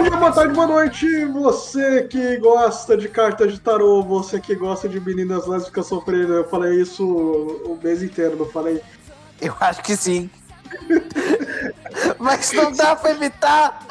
[0.00, 1.24] Bom dia, boa tarde, boa noite.
[1.26, 6.32] Você que gosta de cartas de tarô, você que gosta de meninas lésbicas sofrendo.
[6.32, 8.80] Eu falei isso o mês inteiro, não falei?
[9.42, 10.30] Eu acho que sim.
[12.18, 13.86] Mas não dá pra evitar.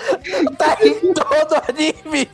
[0.58, 2.28] Tá em todo anime.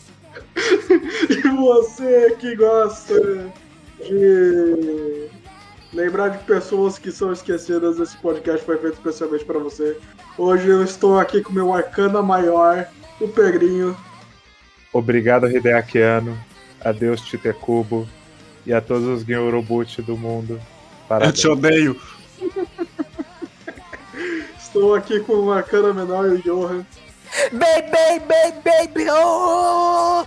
[1.30, 3.52] E você que gosta
[4.00, 5.30] de
[5.92, 9.98] lembrar de pessoas que são esquecidas, esse podcast foi feito especialmente para você.
[10.38, 12.88] Hoje eu estou aqui com meu arcana maior,
[13.20, 13.96] o Pegrinho.
[14.92, 16.38] Obrigado, Hideakiano.
[16.82, 18.08] Adeus, Titecubo.
[18.66, 20.60] E a todos os Gyorobuchi do mundo.
[21.08, 21.36] Parabéns.
[21.36, 22.02] Eu te odeio.
[24.58, 26.86] Estou aqui com o arcana menor e o Johan.
[27.52, 30.26] Baby, baby, baby, oh!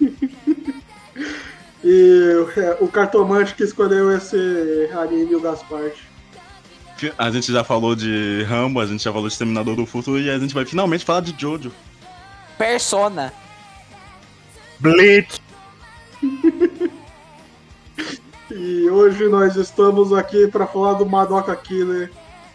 [1.84, 2.32] e
[2.80, 5.92] o cartomante que escolheu esse anime, o Gaspar.
[7.18, 10.30] A gente já falou de Rambo, a gente já falou de Exterminador do Futuro e
[10.30, 11.72] a gente vai finalmente falar de Jojo.
[12.58, 13.32] Persona.
[14.78, 15.40] Blitz.
[18.50, 22.10] e hoje nós estamos aqui para falar do Madoka Killer,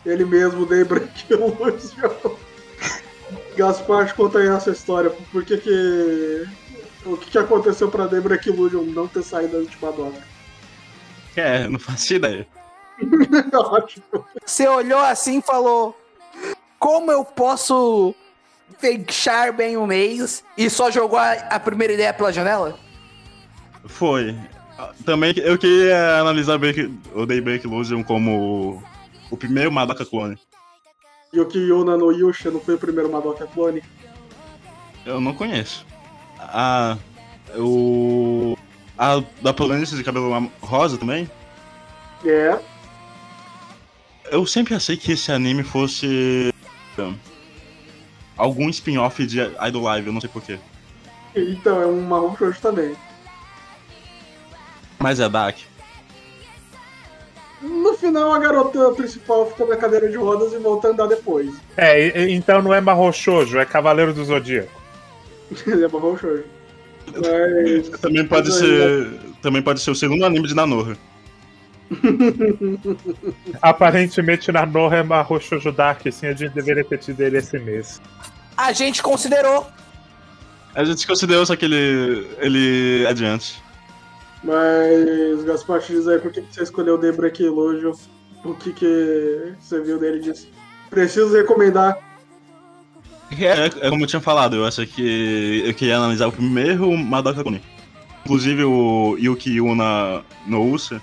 [0.05, 2.35] ele mesmo, Debra Illusion.
[3.57, 5.09] Gaspar, conta aí essa história.
[5.31, 6.47] Por que que...
[7.05, 10.21] O que, que aconteceu pra Debra Illusion não ter saído de Madoka?
[11.35, 12.47] É, não faço ideia.
[14.45, 15.95] Você olhou assim e falou:
[16.79, 18.15] Como eu posso
[18.79, 22.77] fechar bem o mês e só jogou a, a primeira ideia pela janela?
[23.85, 24.35] Foi.
[25.05, 26.59] Também eu queria analisar
[27.15, 28.83] o Daybreak Illusion como
[29.31, 30.37] o primeiro Madoka clone.
[31.33, 33.83] E o Kiyona no Yusha não foi o primeiro Madoka clone?
[35.05, 35.85] Eu não conheço.
[36.39, 36.97] Ah,
[37.55, 38.55] o.
[38.97, 41.29] A da protagonista de cabelo rosa também?
[42.25, 42.57] É
[44.31, 46.53] eu sempre achei que esse anime fosse.
[48.37, 50.59] algum spin-off de Idol Live, eu não sei porquê.
[51.35, 52.95] Então, é um marrom shoujo também.
[54.99, 55.57] Mas é Dark.
[57.61, 61.53] No final, a garota principal fica na cadeira de rodas e volta a andar depois.
[61.75, 64.81] É, então não é marrom shoujo, é Cavaleiro do Zodíaco.
[65.65, 66.43] Ele é marrom shoujo.
[67.15, 67.89] Mas...
[67.99, 69.11] também pode ser.
[69.41, 70.97] Também pode ser o segundo anime de Nanoha.
[73.61, 78.01] Aparentemente na Noha é Marrocho Judaki, sim, a gente deveria ter tido ele esse mês.
[78.55, 79.67] A gente considerou.
[80.75, 82.27] A gente considerou, só que ele.
[82.39, 83.61] ele é adiante.
[84.43, 87.93] Mas, Gaspar, diz aí por que você escolheu Debra aqui, Illusion?
[88.43, 90.47] O que, que você viu dele e disse?
[90.89, 91.97] Preciso recomendar.
[93.31, 97.43] É, é, como eu tinha falado, eu acho que eu queria analisar o primeiro Madoka
[97.43, 97.61] Kuni.
[98.23, 101.01] Inclusive o Yuki Yuna no Usa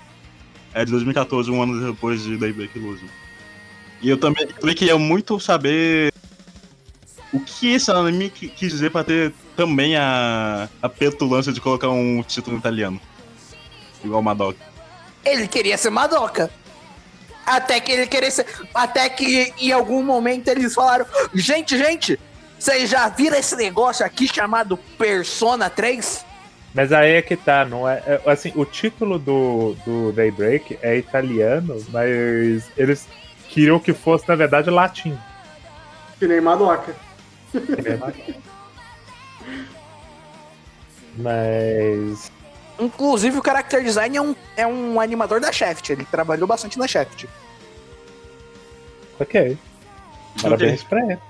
[0.75, 3.07] é de 2014, um ano depois de Daybreak Illusion.
[4.01, 6.13] E eu também, também queria muito saber
[7.31, 12.21] o que esse anime quis dizer pra ter também a, a petulância de colocar um
[12.21, 12.99] título italiano.
[14.03, 14.59] Igual Madoka.
[15.23, 16.51] Ele queria ser Madoka.
[17.45, 18.45] Até que ele queria ser.
[18.73, 22.19] Até que em algum momento eles falaram: Gente, gente,
[22.59, 26.24] vocês já viram esse negócio aqui chamado Persona 3?
[26.75, 28.21] Mas aí é que tá, não é, é.
[28.29, 33.07] Assim, o título do, do Daybreak é italiano, mas eles
[33.47, 35.17] queriam que fosse, na verdade, latim.
[36.19, 36.93] Que nem Madoka.
[41.17, 42.29] Mas.
[42.77, 45.89] Inclusive, o character design é um, é um animador da Shaft.
[45.89, 47.25] Ele trabalhou bastante na Shaft.
[49.17, 49.57] Ok.
[50.41, 50.89] Parabéns okay.
[50.89, 51.21] pra ele.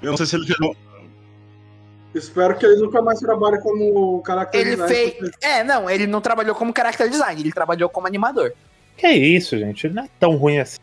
[0.00, 0.58] Eu não sei se ele fez
[2.14, 4.94] Espero que ele nunca mais trabalhe como character ele design.
[4.94, 5.14] Fez...
[5.14, 5.46] Porque...
[5.46, 8.52] É, não, ele não trabalhou como character design, ele trabalhou como animador.
[8.96, 10.78] Que isso, gente, ele não é tão ruim assim.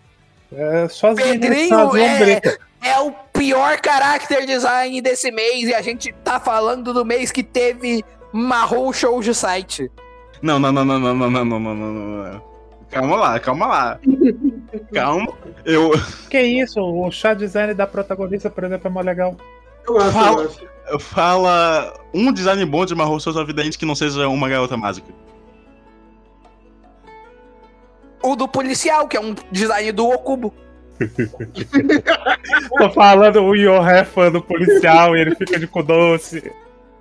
[0.51, 2.41] É só as Pedrinho é,
[2.81, 7.43] é o pior character design desse mês e a gente tá falando do mês que
[7.43, 9.91] teve Marrom Shoujo Site.
[10.41, 12.43] Não, não, não, não, não, não, não, não, não, não.
[12.89, 13.99] Calma lá, calma lá.
[14.93, 15.33] calma.
[15.65, 15.91] Eu.
[16.29, 16.79] Que isso?
[16.79, 19.35] O chá design da protagonista, por exemplo, é mó legal.
[19.87, 20.41] Eu acho, Fala...
[20.41, 20.67] eu acho
[20.99, 25.13] fala um design bom de Mahou Souza Vidente que não seja uma garota mágica.
[28.23, 30.53] O do policial, que é um design do Okubo.
[32.77, 36.51] Tô falando, o Yoha é fã do policial e ele fica de cu doce.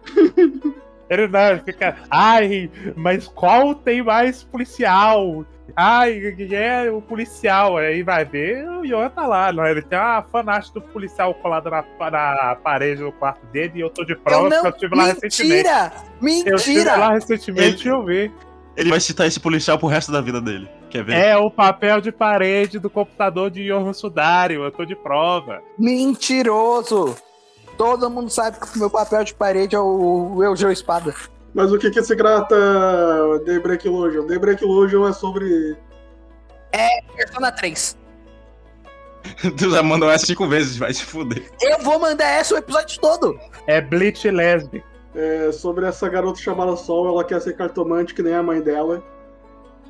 [1.09, 1.99] Ele não, ele fica.
[2.11, 5.47] Ai, mas qual tem mais policial?
[5.75, 7.77] Ai, é o policial.
[7.77, 9.53] Aí vai ver, o Yohan tá lá.
[9.53, 13.81] Não, ele tem uma fanática do policial colado na, na parede do quarto dele e
[13.81, 14.65] eu tô de prova eu não...
[14.65, 15.69] eu estive lá recentemente.
[16.21, 16.51] Mentira!
[16.51, 17.89] Eu estive lá recentemente ele...
[17.89, 18.33] e eu vi.
[18.77, 20.69] Ele vai citar esse policial pro resto da vida dele.
[20.91, 21.15] Quer ver?
[21.15, 24.63] É o papel de parede do computador de Yohan Sudário.
[24.63, 25.63] Eu tô de prova.
[25.79, 27.17] Mentiroso!
[27.77, 31.15] Todo mundo sabe que o meu papel de parede é o Eugeo Espada.
[31.57, 32.55] Mas o que que se trata
[33.47, 34.27] Daybreak Illusion?
[34.27, 35.75] Daybreak Illusion é sobre...
[37.17, 37.97] Persona 3.
[39.57, 41.51] Tu já mandou essa cinco vezes, vai se fuder.
[41.63, 43.41] Eu vou mandar essa o episódio todo.
[43.67, 44.85] É Bleach Lesbic.
[45.15, 49.03] É sobre essa garota chamada Sol, ela quer ser cartomante que nem a mãe dela.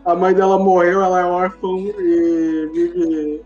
[0.05, 3.43] A mãe dela morreu, ela é órfã e vive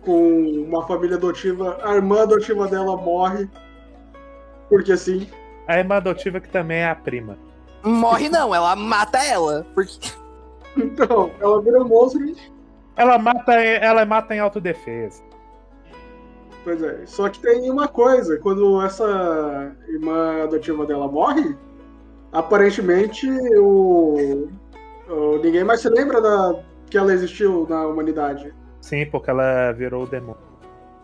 [0.00, 1.78] com uma família adotiva.
[1.82, 3.46] A irmã adotiva dela morre.
[4.70, 5.28] Porque sim.
[5.66, 7.38] A irmã adotiva que também é a prima.
[7.82, 9.66] Morre não, ela mata ela.
[9.74, 10.10] Porque
[10.76, 12.20] Então, ela vira um monstro.
[12.96, 15.22] Ela mata, ela mata em autodefesa.
[16.64, 17.02] Pois é.
[17.06, 21.54] Só que tem uma coisa, quando essa irmã adotiva dela morre,
[22.32, 23.28] aparentemente
[23.58, 24.48] o,
[25.08, 26.60] o- ninguém mais se lembra da,
[26.90, 28.52] que ela existiu na humanidade.
[28.80, 30.40] Sim, porque ela virou o demônio.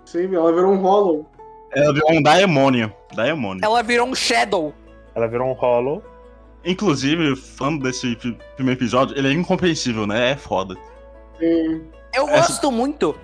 [0.04, 1.29] Sim, ela virou um Hollow.
[1.72, 2.90] Ela virou um Daemonium.
[3.14, 3.61] Daemonium.
[3.64, 4.75] ela virou um Shadow.
[5.14, 6.02] Ela virou um Hollow.
[6.64, 10.32] Inclusive, falando desse pri- primeiro episódio, ele é incompreensível, né?
[10.32, 10.75] É foda.
[11.38, 11.82] Sim.
[12.14, 13.17] Eu Essa- gosto muito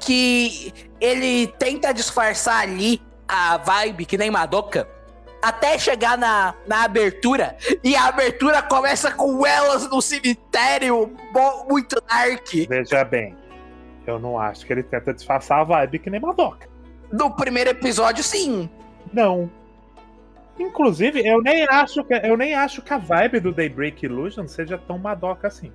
[0.00, 4.88] que ele tenta disfarçar ali a vibe que nem Madoka.
[5.42, 7.56] Até chegar na, na abertura.
[7.84, 11.12] E a abertura começa com elas no cemitério,
[11.68, 12.46] muito dark.
[12.68, 13.36] Veja bem,
[14.06, 16.67] eu não acho que ele tenta disfarçar a vibe que nem Madoka.
[17.12, 18.68] No primeiro episódio, sim.
[19.12, 19.50] Não.
[20.58, 24.76] Inclusive, eu nem acho que eu nem acho que a vibe do Daybreak Illusion seja
[24.76, 25.72] tão Madoka assim.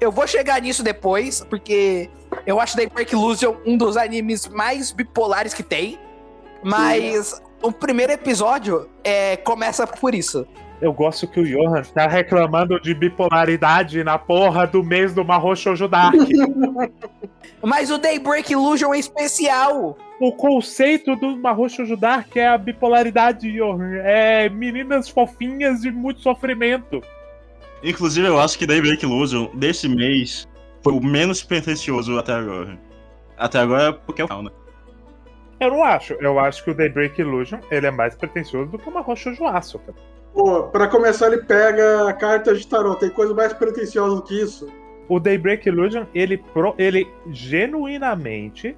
[0.00, 2.10] Eu vou chegar nisso depois, porque
[2.46, 5.98] eu acho Daybreak Illusion um dos animes mais bipolares que tem.
[6.62, 10.46] Mas o primeiro episódio é, começa por isso.
[10.80, 15.54] Eu gosto que o Johan tá reclamando de bipolaridade na porra do mês do Mahou
[15.54, 16.14] Shoujo Dark.
[17.62, 19.98] Mas o Daybreak Illusion é especial.
[20.18, 23.96] o conceito do Mahou Shoujo Dark é a bipolaridade, Johan.
[23.96, 27.02] É meninas fofinhas de muito sofrimento.
[27.82, 30.48] Inclusive, eu acho que Daybreak Illusion, desse mês,
[30.82, 32.78] foi o menos pretencioso até agora.
[33.36, 34.50] Até agora, porque é o final, né?
[35.60, 36.14] Eu não acho.
[36.14, 39.44] Eu acho que o Daybreak Illusion ele é mais pretencioso do que o Mahou Shoujo
[39.44, 39.94] Asuka.
[40.32, 42.94] Pô, pra começar, ele pega cartas de tarô.
[42.94, 44.68] Tem coisa mais pretensiosa do que isso?
[45.08, 48.76] O Daybreak Illusion, ele, pro- ele genuinamente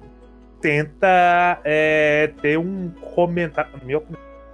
[0.59, 3.71] tenta é, ter um comentário.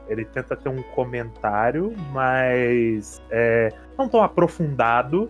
[0.09, 3.21] Ele tenta ter um comentário mais.
[3.29, 5.29] é, não tão aprofundado,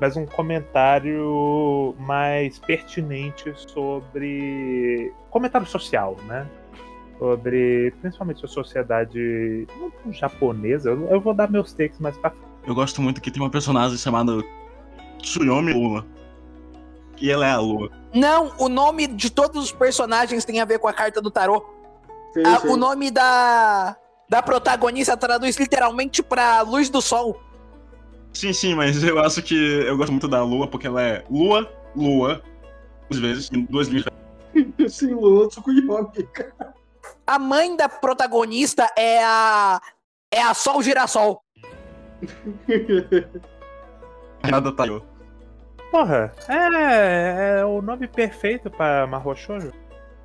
[0.00, 5.12] mas um comentário mais pertinente sobre.
[5.30, 6.46] Comentário social, né?
[7.20, 9.68] Sobre principalmente a sociedade
[10.10, 10.88] japonesa.
[10.88, 12.32] Eu, eu vou dar meus takes mais pra
[12.66, 14.32] Eu gosto muito que tem uma personagem chamada
[15.20, 16.06] Tsuyomi Luna.
[17.20, 17.90] E ela é a lua.
[18.14, 21.62] Não, o nome de todos os personagens tem a ver com a carta do tarô.
[22.32, 22.68] Sim, Ah, sim.
[22.68, 23.94] o nome da,
[24.26, 27.38] da protagonista traduz literalmente pra luz do sol.
[28.32, 31.70] Sim, sim, mas eu acho que eu gosto muito da lua porque ela é lua,
[31.94, 32.40] lua,
[33.10, 34.06] duas vezes, em duas linhas.
[34.88, 36.26] Sim, Lula Tsukuyomi.
[37.30, 39.80] A mãe da protagonista é a.
[40.34, 41.40] É a Sol Girassol.
[44.50, 44.84] Nada tá.
[45.92, 49.72] Porra, é, é o nome perfeito pra Mahou Shoujo.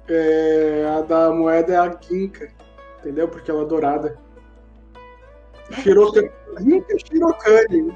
[0.09, 2.51] É, a da moeda é a Ginka,
[2.97, 3.27] entendeu?
[3.27, 4.19] Porque ela é dourada.
[5.83, 6.21] Shiroka...
[6.59, 7.95] Ginka Shirokani.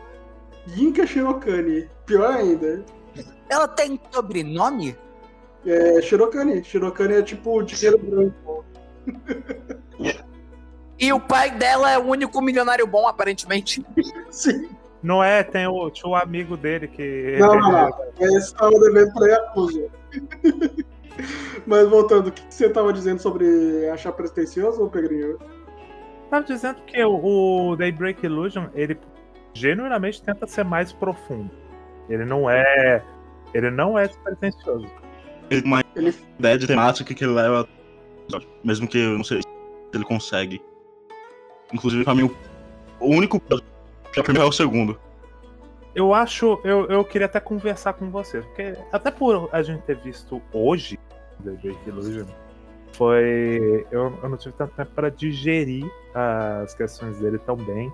[0.68, 1.90] Ginka Shirokani.
[2.06, 2.86] Pior ainda.
[3.50, 4.96] Ela tem sobrenome?
[5.66, 6.64] É Shirokani.
[6.64, 8.69] Shirokani é tipo dinheiro branco.
[11.00, 13.86] E o pai dela é o único milionário bom, aparentemente.
[14.30, 14.70] Sim.
[15.02, 17.38] Não é, tem o, tinha o amigo dele que.
[17.40, 17.90] Não, não, não.
[18.20, 19.88] Esse tava devendo pra Yakuza.
[21.66, 25.38] Mas voltando, o que que você tava dizendo sobre achar pretencioso, ô Pedrinho?
[26.30, 28.98] Tava dizendo que o, o Daybreak Illusion, ele
[29.54, 31.50] genuinamente tenta ser mais profundo.
[32.10, 33.02] Ele não é.
[33.54, 34.86] Ele não é despretensioso.
[35.50, 37.34] Ele tem uma Ele- ideia de temática que ele
[38.64, 39.48] Mesmo que eu não sei se
[39.94, 40.62] ele consegue.
[41.74, 42.30] Inclusive, pra mim,
[43.00, 43.42] o único.
[44.16, 45.00] Já primeiro é o segundo.
[45.96, 46.60] Eu acho.
[46.64, 51.00] Eu, eu queria até conversar com vocês, porque até por a gente ter visto hoje
[51.40, 52.26] Daybreak Illusion,
[52.94, 53.86] foi.
[53.92, 57.92] Eu, eu não tive tanto tempo para digerir as questões dele tão bem.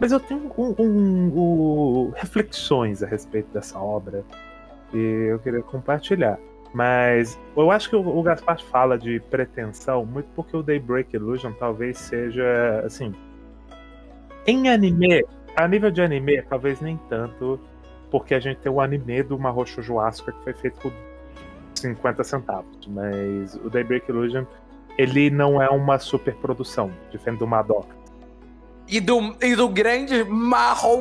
[0.00, 4.24] Mas eu tenho um, um- um- reflexões a respeito dessa obra
[4.92, 4.98] e
[5.30, 6.38] eu queria compartilhar.
[6.72, 11.98] Mas eu acho que o, Gaspar fala de pretensão muito porque o Daybreak Illusion talvez
[11.98, 13.14] seja assim.
[14.46, 15.24] Em anime,
[15.54, 17.60] a nível de anime, talvez nem tanto,
[18.10, 20.92] porque a gente tem o anime do Mahou Shoujo Asuka que foi feito por
[21.74, 22.86] 50 centavos.
[22.86, 24.44] Mas o Daybreak Illusion
[24.98, 27.94] ele não é uma superprodução, diferente do Madoka.
[28.88, 30.26] E do, e do grande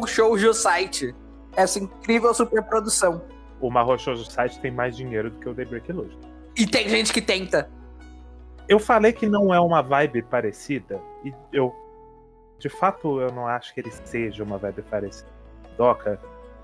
[0.08, 1.16] Shoujo Site.
[1.56, 3.22] Essa incrível superprodução.
[3.62, 6.20] O Shoujo Site tem mais dinheiro do que o Daybreak Illusion.
[6.58, 7.70] E tem gente que tenta.
[8.68, 11.74] Eu falei que não é uma vibe parecida, e eu.
[12.58, 15.30] De fato, eu não acho que ele seja uma vibe parecida
[15.64, 16.20] com Madoka,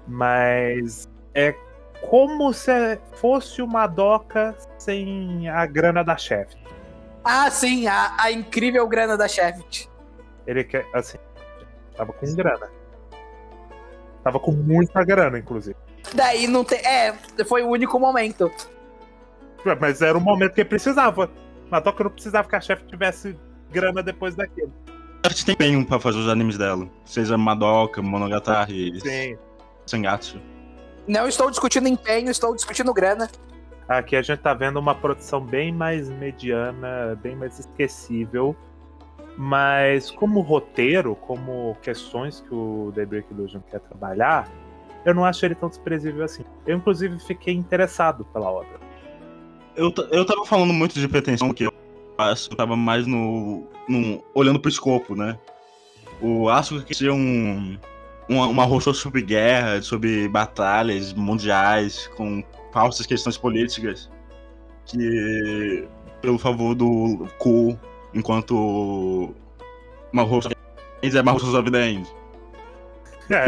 [0.07, 1.55] mas é
[2.01, 6.55] como se fosse uma Doca sem a grana da chefe.
[7.23, 9.89] Ah, sim, a, a incrível grana da Shaft.
[10.45, 11.17] Ele quer, assim,
[11.93, 12.69] tava com grana.
[14.23, 15.75] Tava com muita grana, inclusive.
[16.13, 16.79] Daí não tem.
[16.79, 18.51] É, foi o único momento.
[19.79, 21.29] Mas era o momento que ele precisava.
[21.69, 23.37] Madoka não precisava que a chefe tivesse
[23.71, 24.71] grana depois daquilo.
[25.23, 26.87] A gente tem empenho pra fazer os animes dela.
[27.03, 29.37] Seja Madoka, Monogatari, Sim.
[29.85, 30.39] Sangatsu.
[31.07, 33.29] Não estou discutindo empenho, estou discutindo grana.
[33.87, 38.55] Aqui a gente tá vendo uma produção bem mais mediana, bem mais esquecível.
[39.37, 44.49] Mas como roteiro, como questões que o Daybreak Illusion quer trabalhar,
[45.05, 46.43] eu não acho ele tão desprezível assim.
[46.65, 48.79] Eu, inclusive, fiquei interessado pela obra.
[49.75, 51.73] Eu, eu tava falando muito de pretensão, que eu
[52.17, 55.37] acho que eu tava mais no, no- olhando pro escopo, né?
[56.21, 57.77] O Asuka que tinha um,
[58.27, 64.09] uma, uma sobre guerra, sobre batalhas mundiais, com falsas questões políticas,
[64.85, 65.87] que
[66.21, 67.77] pelo favor do Ku,
[68.13, 69.33] enquanto
[70.11, 70.49] uma rocha
[71.03, 71.45] é uma rocha
[71.87, 72.07] End.
[73.29, 73.43] É,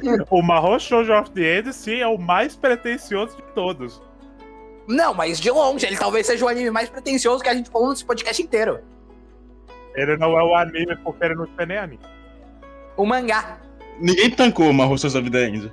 [0.00, 4.02] que- o Mahou Shoujo of the End, sim, é o mais pretencioso de todos.
[4.86, 7.88] Não, mas de longe, ele talvez seja o anime mais pretencioso que a gente falou
[7.90, 8.80] nesse podcast inteiro.
[9.94, 12.00] Ele não é o anime porque ele não tem nem anime.
[12.96, 13.58] O mangá.
[13.98, 15.72] Ninguém tancou uma rocha of the End.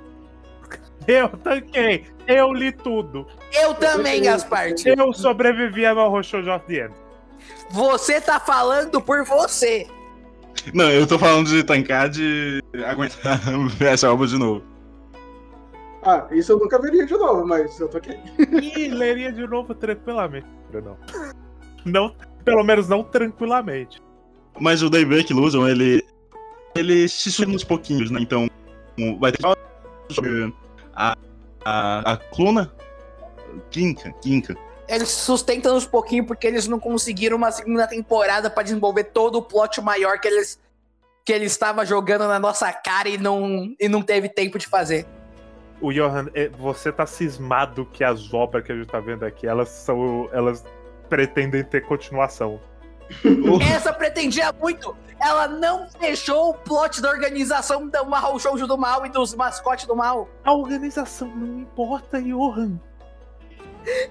[1.06, 3.26] Eu tanquei, eu li tudo.
[3.52, 4.88] Eu também, Gasparte.
[4.88, 6.94] Eu sobrevivi a Mahou Shoujo of the End.
[7.70, 9.86] Você tá falando por você.
[10.72, 13.40] Não, eu tô falando de tancar de aguentar
[13.80, 14.62] essa obra de novo.
[16.04, 18.18] Ah, isso eu nunca veria de novo, mas eu tô aqui.
[18.60, 20.46] E leria de novo tranquilamente.
[20.72, 20.96] Não.
[21.84, 22.16] não.
[22.44, 24.02] Pelo menos não tranquilamente.
[24.60, 26.04] Mas o Daybreak Illusion, ele.
[26.74, 28.20] Ele se surge uns pouquinhos, né?
[28.20, 28.48] Então,
[29.20, 29.42] vai ter
[30.10, 30.52] sobre
[30.94, 31.16] a.
[31.64, 32.72] A, a Cluna?
[33.70, 34.56] Kinka, Kinka.
[34.92, 39.42] Eles sustentam uns pouquinho porque eles não conseguiram uma segunda temporada pra desenvolver todo o
[39.42, 40.60] plot maior que eles
[41.24, 45.06] que ele estava jogando na nossa cara e não, e não teve tempo de fazer.
[45.80, 49.46] O Johan, é, você tá cismado que as obras que a gente tá vendo aqui,
[49.46, 50.28] elas são.
[50.32, 50.64] Elas
[51.08, 52.60] pretendem ter continuação.
[53.74, 54.96] Essa pretendia muito.
[55.20, 59.86] Ela não fechou o plot da organização da Mahou Shoujo do mal e dos mascotes
[59.86, 60.28] do mal.
[60.44, 62.78] A organização não importa, Johan.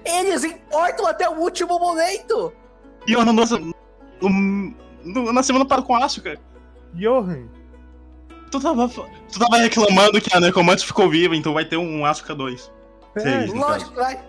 [0.04, 2.52] Eles importam até o último momento.
[3.06, 4.74] E eu nossa, no-
[5.04, 6.38] no- na semana para com a Asuka,
[6.94, 7.44] Johan.
[8.50, 12.34] tu tava, tu tava reclamando que a Necromante ficou viva, então vai ter um Asuka
[12.34, 12.70] 2.
[13.16, 13.58] É, Sim.
[13.58, 14.20] Lógico, vai.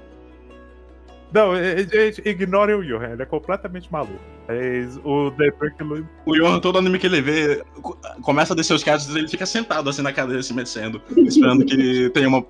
[1.31, 1.77] Não, é,
[2.25, 4.19] ignorem o Johan, ele é completamente maluco.
[4.47, 6.03] Mas o Illusion.
[6.25, 9.45] O Yohan, todo anime que ele vê, co- começa a descer os créditos ele fica
[9.45, 12.45] sentado assim na cadeira, se mexendo, esperando que tenha uma,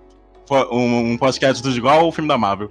[0.71, 2.69] um, um pós-crédito igual o filme da Marvel.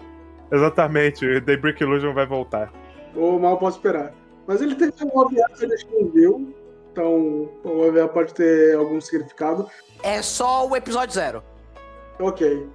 [0.53, 2.71] Exatamente, o Daybreak Illusion vai voltar.
[3.17, 4.13] Ou mal posso esperar.
[4.47, 6.55] Mas ele teve um OVA que a gente não viu.
[6.93, 9.67] Então, o OVA pode ter algum significado.
[10.03, 11.43] É só o episódio zero.
[12.21, 12.69] Ok.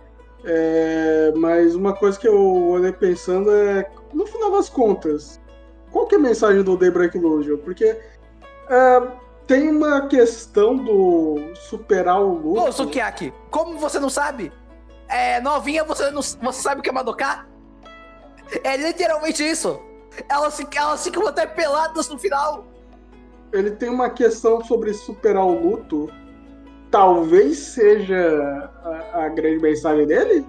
[0.44, 5.40] É, mas uma coisa que eu olhei pensando é, no final das contas,
[5.92, 7.58] qual que é a mensagem do Daybreak Illusion?
[7.58, 9.02] Porque é,
[9.46, 12.62] tem uma questão do superar o luto.
[12.62, 14.52] Ô, Sukiyaki, como você não sabe?
[15.08, 17.46] É, novinha, você, não, você sabe o que é Madoka?
[18.64, 19.80] É literalmente isso.
[20.30, 22.66] Elas, fi- elas ficam até peladas no final.
[23.54, 26.10] Ele tem uma questão sobre superar o luto.
[26.90, 30.46] Talvez seja a, a grande mensagem dele?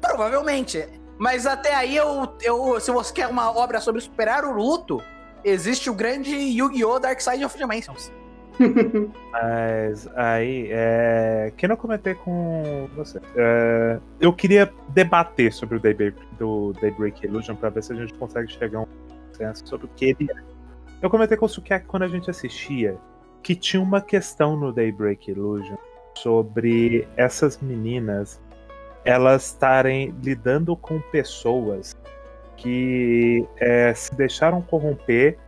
[0.00, 0.88] Provavelmente.
[1.18, 5.02] Mas até aí, eu, eu, se você quer uma obra sobre superar o luto,
[5.44, 6.98] existe o grande Yu-Gi-Oh!
[6.98, 8.10] Dark Side of Dimensions.
[9.32, 13.20] Mas aí, é, que não comentei com você.
[13.36, 18.12] É, eu queria debater sobre o Daybreak, do Daybreak Illusion pra ver se a gente
[18.14, 18.86] consegue chegar a um
[19.28, 20.42] consenso sobre o que ele é.
[21.02, 22.96] Eu comentei com o Sukiyaki quando a gente assistia
[23.42, 25.76] que tinha uma questão no Daybreak Illusion
[26.14, 28.40] sobre essas meninas
[29.04, 31.96] elas estarem lidando com pessoas
[32.56, 35.38] que é, se deixaram corromper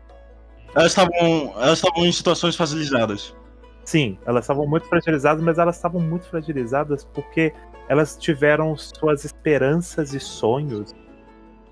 [0.75, 3.35] Elas estavam elas estavam em situações facilitadas.
[3.85, 7.53] Sim, elas estavam muito fragilizadas, mas elas estavam muito fragilizadas porque
[7.89, 10.95] elas tiveram suas esperanças e sonhos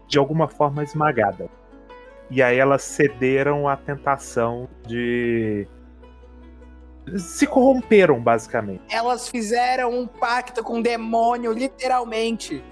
[0.08, 1.48] de alguma forma esmagada.
[2.30, 5.66] E aí elas cederam à tentação de.
[7.16, 8.82] Se corromperam, basicamente.
[8.88, 12.62] Elas fizeram um pacto com o demônio, literalmente.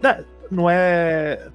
[0.00, 1.50] Não, não é.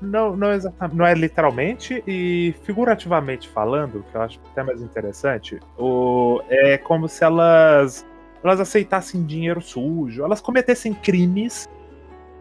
[0.00, 5.60] Não, não, exatamente, não é literalmente e figurativamente falando, que eu acho até mais interessante,
[5.78, 8.06] o, é como se elas,
[8.42, 11.68] elas aceitassem dinheiro sujo, elas cometessem crimes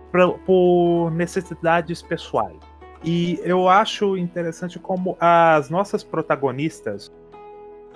[0.10, 2.58] pra, por necessidades pessoais.
[3.04, 7.12] E eu acho interessante como as nossas protagonistas,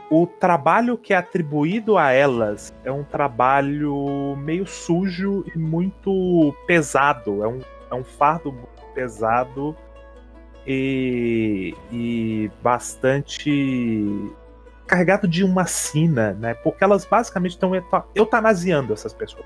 [0.10, 7.44] o trabalho que é atribuído a elas é um trabalho meio sujo e muito pesado.
[7.44, 7.60] É um,
[7.92, 9.76] é um fardo muito pesado
[10.66, 14.32] e, e bastante
[14.88, 16.54] carregado de uma sina, né?
[16.54, 17.72] Porque elas basicamente estão
[18.16, 19.46] eutanasiando essas pessoas.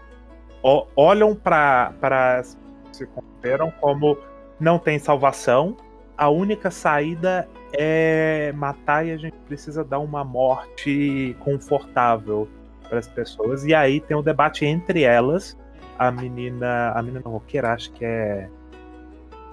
[0.64, 2.44] O, olham para
[2.92, 4.18] se consideram como
[4.60, 5.78] não tem salvação,
[6.18, 12.48] a única saída é matar e a gente precisa dar uma morte confortável
[12.90, 13.64] para as pessoas.
[13.66, 15.56] E aí tem um debate entre elas.
[15.98, 16.92] A menina.
[16.96, 18.50] A menina roqueira, acho que é.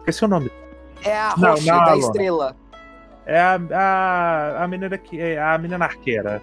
[0.05, 0.51] Esqueci o nome.
[1.03, 2.57] É a não, não, da estrela.
[3.25, 5.19] É a, a, a menina que.
[5.19, 6.43] É a menina arqueira.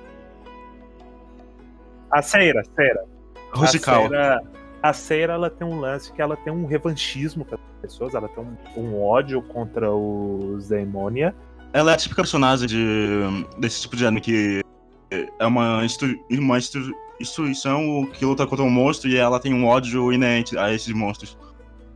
[2.10, 3.06] A Ceira, Ceira.
[3.54, 4.06] Rusical.
[4.06, 4.44] A Ceira,
[4.82, 8.28] a Ceira ela tem um lance que ela tem um revanchismo com as pessoas, ela
[8.28, 11.36] tem um, um ódio contra os Daemonia.
[11.72, 14.62] Ela é a típica personagem de, desse tipo de anime que
[15.40, 19.66] é uma, institu, uma institu, instituição que luta contra um monstro e ela tem um
[19.68, 21.38] ódio inerente a esses monstros.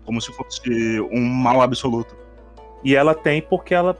[0.05, 2.15] Como se fosse um mal absoluto.
[2.83, 3.97] E ela tem porque ela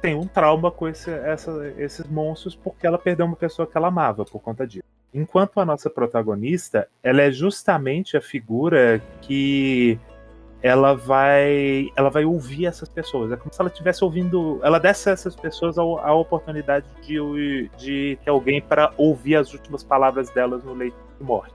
[0.00, 3.88] tem um trauma com esse, essa, esses monstros porque ela perdeu uma pessoa que ela
[3.88, 4.84] amava por conta disso.
[5.12, 9.98] Enquanto a nossa protagonista, ela é justamente a figura que
[10.62, 13.32] ela vai ela vai ouvir essas pessoas.
[13.32, 14.60] É como se ela estivesse ouvindo.
[14.62, 19.52] Ela desse a essas pessoas a, a oportunidade de, de ter alguém para ouvir as
[19.52, 21.54] últimas palavras delas no leito de morte.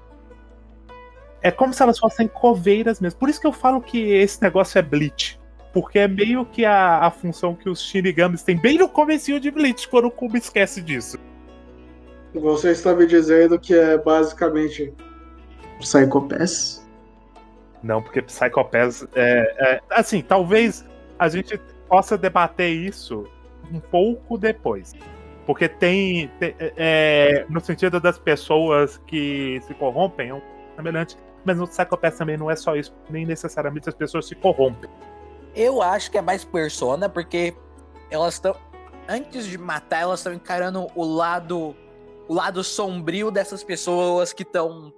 [1.43, 3.19] É como se elas fossem coveiras mesmo.
[3.19, 5.39] Por isso que eu falo que esse negócio é Bleach.
[5.73, 9.51] Porque é meio que a, a função que os Shinigamis têm bem no começo de
[9.51, 11.19] Bleach, quando o Kubo esquece disso.
[12.34, 14.93] Você está me dizendo que é basicamente
[15.79, 16.88] Psycho Pass?
[17.84, 20.86] Não, porque Psycho Pass é, é, Assim, talvez
[21.19, 23.27] a gente possa debater isso
[23.71, 24.93] um pouco depois.
[25.45, 26.29] Porque tem.
[26.39, 30.41] tem é, no sentido das pessoas que se corrompem, é um
[30.75, 31.17] semelhante.
[31.45, 32.93] Mas no Psycho Pass também não é só isso.
[33.10, 34.89] Nem necessariamente as pessoas se corrompem.
[35.56, 37.53] Eu acho que é mais persona, porque
[38.10, 38.56] elas estão.
[39.08, 41.75] Antes de matar, elas estão encarando o lado.
[42.27, 44.93] O lado sombrio dessas pessoas que estão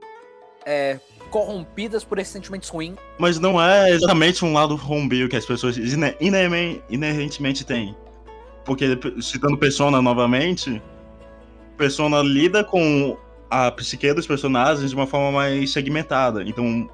[0.63, 2.95] é, corrompidas por esses sentimentos ruins.
[3.17, 7.95] Mas não é exatamente um lado sombrio que as pessoas inerentemente têm.
[8.63, 10.81] Porque, citando Persona novamente,
[11.77, 13.17] Persona lida com
[13.49, 16.43] a psique dos personagens de uma forma mais segmentada.
[16.43, 16.89] Então,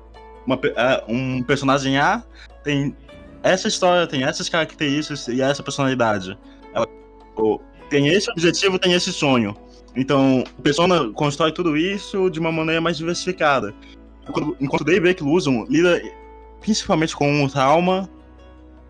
[0.45, 2.23] uma, é, um personagem A
[2.63, 2.95] tem
[3.43, 6.37] essa história, tem essas características e essa personalidade.
[6.73, 6.87] Ela
[7.89, 9.55] tem esse objetivo, tem esse sonho.
[9.95, 13.73] Então, o Persona constrói tudo isso de uma maneira mais diversificada.
[14.59, 16.01] Enquanto Daybreak Illusion lida
[16.61, 18.09] principalmente com o trauma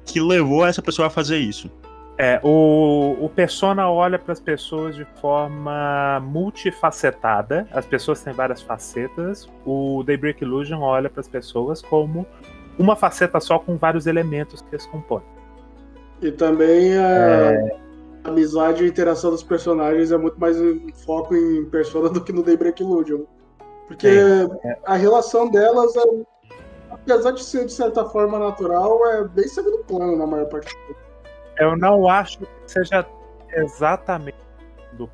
[0.05, 1.71] que levou essa pessoa a fazer isso.
[2.17, 7.67] É, o, o Persona olha para as pessoas de forma multifacetada.
[7.71, 9.49] As pessoas têm várias facetas.
[9.65, 12.25] O Daybreak Illusion olha para as pessoas como
[12.77, 15.23] uma faceta só com vários elementos que as compõem.
[16.21, 17.77] E também a é...
[18.23, 20.57] amizade e interação dos personagens é muito mais
[21.03, 23.21] foco em Persona do que no Daybreak Illusion.
[23.87, 24.77] Porque é.
[24.85, 26.01] a relação delas, é,
[26.91, 30.87] apesar de ser de certa forma natural, é bem segundo plano na maior parte do
[30.87, 31.00] tempo.
[31.61, 33.05] Eu não acho que seja
[33.53, 34.39] exatamente
[34.93, 35.07] do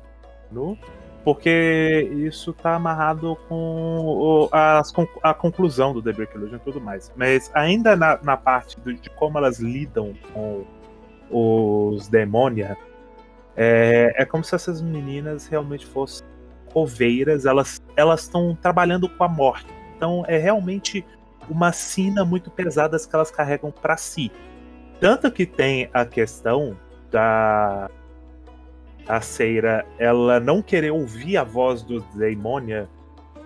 [0.50, 0.78] plano,
[1.22, 7.12] porque isso tá amarrado com a, conclusão do The Break Illusion e tudo mais.
[7.14, 10.64] Mas ainda na, na parte do, de como elas lidam com
[11.30, 12.78] os demônia,
[13.54, 16.26] é, é como se essas meninas realmente fossem
[16.72, 19.66] coveiras, elas elas estão trabalhando com a morte.
[19.94, 21.04] Então é realmente
[21.46, 24.32] uma sina muito pesada que elas carregam para si.
[25.00, 26.76] Tanto que tem a questão
[27.10, 27.90] da
[29.06, 32.88] a Seira ela não querer ouvir a voz do Daimonia,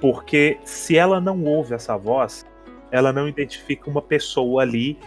[0.01, 2.45] porque se ela não ouve essa voz,
[2.91, 4.99] ela não identifica uma pessoa ali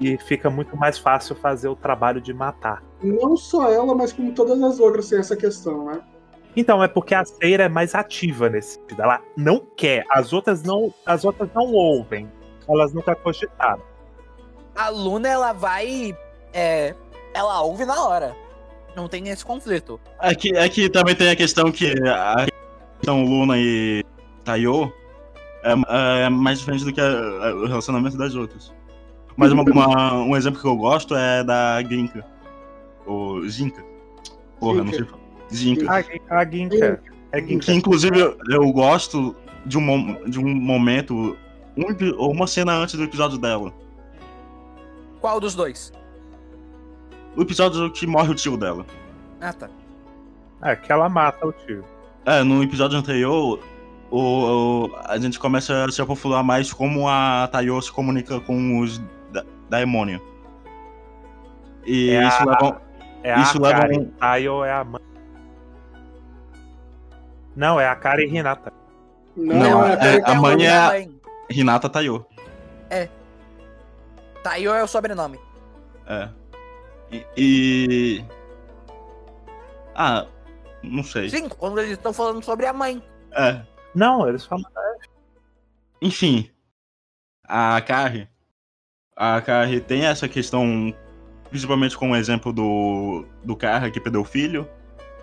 [0.00, 2.82] e fica muito mais fácil fazer o trabalho de matar.
[3.02, 6.00] Não só ela, mas como todas as outras tem essa questão, né?
[6.56, 9.02] Então, é porque a Seira é mais ativa nesse sentido.
[9.02, 12.28] Ela não quer, as outras não, as outras não ouvem.
[12.68, 13.82] Elas nunca cogitaram.
[14.78, 16.16] A Luna, ela vai.
[16.54, 16.94] É,
[17.34, 18.36] ela ouve na hora.
[18.96, 20.00] Não tem esse conflito.
[20.20, 22.46] É que, é que também tem a questão que a
[22.98, 24.04] questão Luna e
[24.44, 24.92] Tayo
[25.62, 28.72] é, é mais diferente do que a- a- o relacionamento das outras.
[29.36, 32.24] Mas uma- uma- um exemplo que eu gosto é da Ginka.
[33.06, 33.84] Ou Ginka.
[34.58, 35.22] Porra, não sei falar.
[35.50, 35.86] Ginka.
[36.30, 37.00] A, a Ginka.
[37.32, 37.72] É Que Ginka.
[37.72, 41.36] inclusive eu, eu gosto de um, de um momento,
[41.76, 43.72] um uma cena antes do episódio dela.
[45.20, 45.92] Qual dos dois?
[47.36, 48.84] O episódio que morre o tio dela.
[49.40, 49.68] Ah, tá.
[50.62, 51.84] É, que ela mata o tio.
[52.26, 53.60] É, no episódio anterior,
[54.10, 54.18] o,
[54.86, 58.98] o- a gente começa a se aprofundar mais como a Tayo se comunica com os
[59.32, 60.20] da, Daemonium.
[61.86, 62.82] E É isso a- leva.
[63.22, 63.98] É Isso a leva Kari.
[63.98, 65.02] um- Tayo é a mãe.
[67.56, 68.72] Não, é a Kari Hinata.
[69.36, 71.10] Não, Não, é, é- a o mãe é a- mãe.
[71.50, 72.26] Hinata Tayo.
[74.42, 75.38] Tayo é o sobrenome.
[76.06, 76.28] É.
[77.10, 77.26] E.
[77.36, 78.24] e-
[79.94, 80.26] Ah,
[80.82, 81.28] não sei.
[81.28, 83.02] Sim, quando eles estão falando sobre a mãe.
[83.32, 83.60] É.
[83.94, 84.64] Não, eles falam.
[86.00, 86.48] Enfim,
[87.44, 88.28] a Carrie,
[89.16, 90.94] a Carrie tem essa questão,
[91.50, 94.68] principalmente com o exemplo do, do cara que perdeu o filho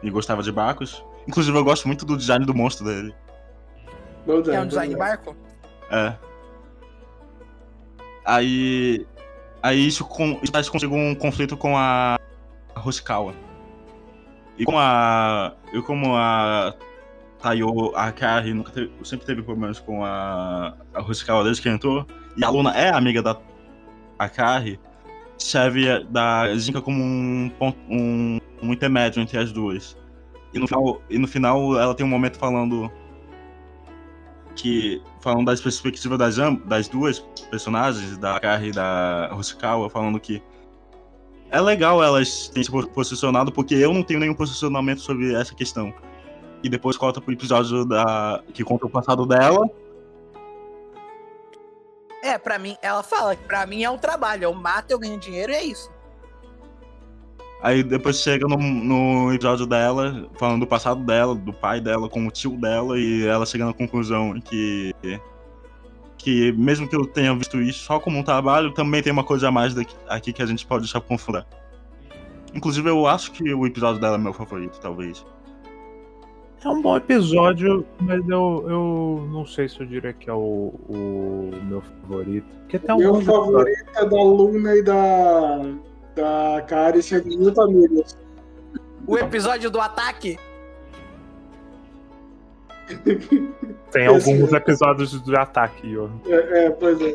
[0.03, 1.03] e gostava de barcos.
[1.27, 3.15] Inclusive, eu gosto muito do design do monstro dele.
[4.51, 5.35] É um design barco.
[5.89, 6.13] É.
[8.25, 9.05] Aí.
[9.61, 12.19] Aí isso, com, isso traz consigo um conflito com a
[12.83, 13.33] Hoshikawa.
[14.57, 15.53] E como a.
[15.73, 16.73] E como a
[17.41, 22.05] Tayo, a Carrie nunca teve- sempre teve problemas com a, a Hoshikawa desde que entrou,
[22.35, 23.37] e a Luna é amiga da
[24.17, 24.79] a Carrie,
[25.37, 29.95] serve da Zinka como um, ponto, um, um intermédio entre as duas.
[30.53, 32.89] E no, final, e no final ela tem um momento falando
[34.55, 36.35] que falando das perspectivas das,
[36.65, 40.39] das duas personagens, da Carrie e da Hoshikawa, falando que
[41.49, 45.55] é legal elas terem se po- posicionado, porque eu não tenho nenhum posicionamento sobre essa
[45.55, 45.91] questão.
[46.63, 49.67] E depois corta pro episódio da que conta o passado dela.
[52.23, 54.43] É, pra mim, ela fala que pra mim é um trabalho.
[54.43, 55.91] Eu mato, eu ganho dinheiro e é isso.
[57.61, 62.27] Aí depois chega no, no episódio dela, falando do passado dela, do pai dela com
[62.27, 64.93] o tio dela, e ela chega na conclusão que.
[66.17, 69.49] Que mesmo que eu tenha visto isso só como um trabalho, também tem uma coisa
[69.49, 71.45] a mais daqui, aqui que a gente pode deixar confundar.
[72.53, 75.23] Inclusive, eu acho que o episódio dela é meu favorito, talvez.
[76.63, 80.73] É um bom episódio, mas eu, eu não sei se eu diria que é o,
[80.89, 82.47] o meu favorito.
[82.61, 85.59] Porque tem Meu alguns episódios- favorito é da Luna e da.
[86.15, 88.17] Da Kari sendo muito amigas.
[89.05, 90.39] O episódio do ataque.
[93.91, 96.11] Tem alguns episódios de ataque, Johan.
[96.25, 97.13] É, é, pois é.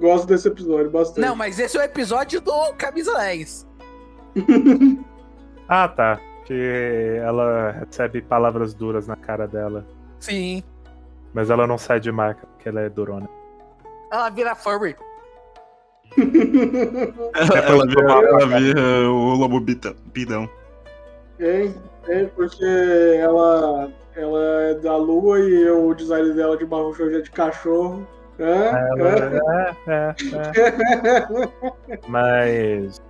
[0.00, 1.20] Gosto desse episódio bastante.
[1.20, 3.66] Não, mas esse é o episódio do Camisa 10.
[5.66, 6.20] Ah, tá.
[6.44, 9.86] Que ela recebe palavras duras na cara dela.
[10.20, 10.62] Sim.
[11.32, 13.26] Mas ela não sai de marca, porque ela é durona.
[14.12, 14.94] Ela vira furry.
[17.34, 20.48] Ela, ela vira o lobo bidão.
[21.38, 21.70] É,
[22.08, 27.30] é, porque ela, ela é da lua e o design dela de barro é de
[27.30, 28.06] cachorro.
[28.38, 30.14] É, Ela, é, é,
[30.60, 32.00] é.
[32.08, 33.00] Mas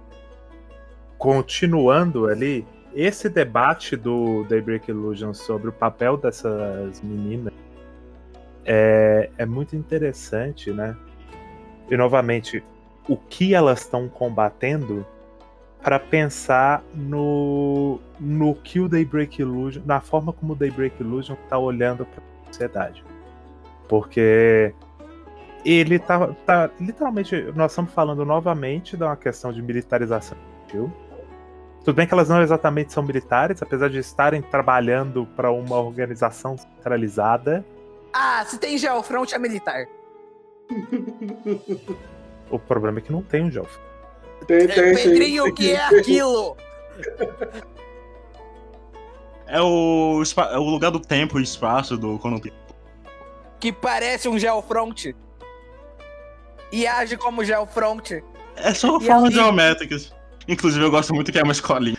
[1.18, 7.54] continuando ali, esse debate do Daybreak Illusion sobre o papel dessas meninas
[8.66, 10.96] é, é muito interessante, né?
[11.90, 12.62] E novamente,
[13.08, 15.06] o que elas estão combatendo
[15.82, 21.58] para pensar no, no que o Daybreak Illusion, na forma como o Daybreak Illusion está
[21.58, 23.04] olhando para a sociedade.
[23.86, 24.74] Porque
[25.62, 26.70] ele tá, tá.
[26.80, 30.90] Literalmente, nós estamos falando novamente de uma questão de militarização infantil.
[31.84, 36.56] Tudo bem que elas não exatamente são militares, apesar de estarem trabalhando para uma organização
[36.56, 37.62] centralizada.
[38.10, 39.84] Ah, se tem Geofront é militar.
[42.50, 43.76] O problema é que não tem um Gelf.
[44.46, 45.08] tem, tem, sim.
[45.10, 46.56] Pedrinho, o que é aquilo?
[49.46, 52.52] É o, é o lugar do tempo e espaço do quando tem.
[53.60, 55.14] Que parece um Geofront.
[56.72, 58.22] E age como Geofront.
[58.56, 60.14] É só E formas ali- geométricas.
[60.48, 61.98] Inclusive, eu gosto muito que é uma escolinha.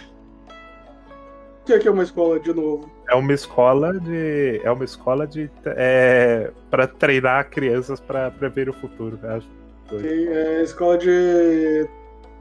[1.61, 2.91] O que é que é uma escola de novo?
[3.09, 4.61] É uma escola de.
[4.63, 5.49] É uma escola de.
[5.65, 9.19] É, para treinar crianças para prever o futuro.
[9.23, 9.47] eu acho.
[9.91, 11.87] É escola de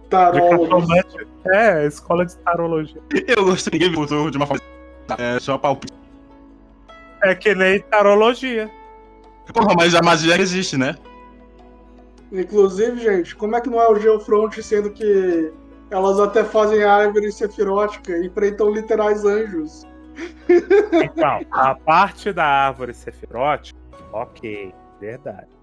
[0.05, 1.27] De cartomante.
[1.47, 3.03] É, escola de tarologia.
[3.27, 4.63] Eu gosto que ninguém futuro de uma forma.
[5.19, 5.93] É só palpite.
[7.23, 8.71] É que nem tarologia.
[9.53, 10.97] Porra, mas a magia existe, né?
[12.33, 15.53] Inclusive, gente, como é que não é o Geofront, sendo que
[15.91, 19.87] Elas até fazem árvore sefirótica e enfrentam literais anjos.
[20.93, 23.79] Então, a parte da árvore sefirótica,
[24.13, 25.54] ok, verdade.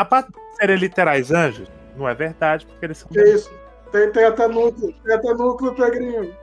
[0.00, 3.10] A parte de serem literais anjos, não é verdade, porque eles são.
[3.22, 3.52] Isso?
[3.92, 6.34] Tem, tem até núcleo, tem até núcleo pegrinho.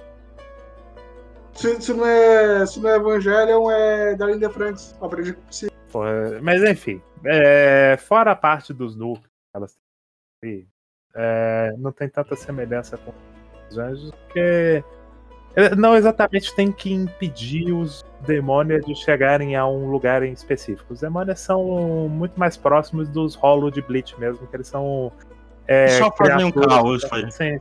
[1.56, 4.96] Se, se, não é, se não é Evangelion, é da Linda Franks.
[5.02, 5.70] Aprendi sim.
[5.92, 6.02] Pô,
[6.40, 9.76] Mas enfim, é, fora a parte dos núcleos, elas
[10.40, 10.68] têm,
[11.16, 13.12] é, não tem tanta semelhança com
[13.72, 14.84] os anjos, porque é,
[15.76, 20.94] não exatamente tem que impedir os demônios de chegarem a um lugar em específico.
[20.94, 25.12] Os demônios são muito mais próximos dos rolos de Bleach mesmo, que eles são.
[25.68, 27.30] É, Só fazem um caos, foi.
[27.32, 27.58] Sim.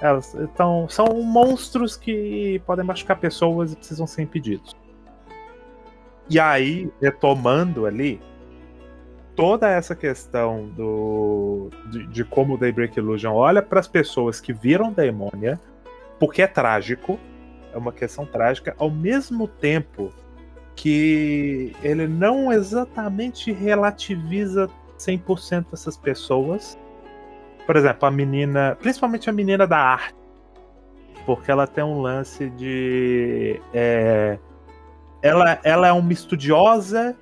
[0.00, 4.74] Elas então, são monstros que podem machucar pessoas e precisam ser impedidos.
[6.28, 8.20] E aí, retomando ali,
[9.36, 14.52] toda essa questão do, de, de como o Daybreak Illusion olha para as pessoas que
[14.52, 15.60] viram Daemonia,
[16.20, 17.18] porque é trágico,
[17.72, 20.12] é uma questão trágica, ao mesmo tempo
[20.76, 26.78] que ele não exatamente relativiza 100% essas pessoas.
[27.66, 30.14] Por exemplo, a menina, principalmente a menina da arte,
[31.24, 33.60] porque ela tem um lance de.
[33.72, 34.38] é,
[35.22, 37.16] ela, ela é uma estudiosa,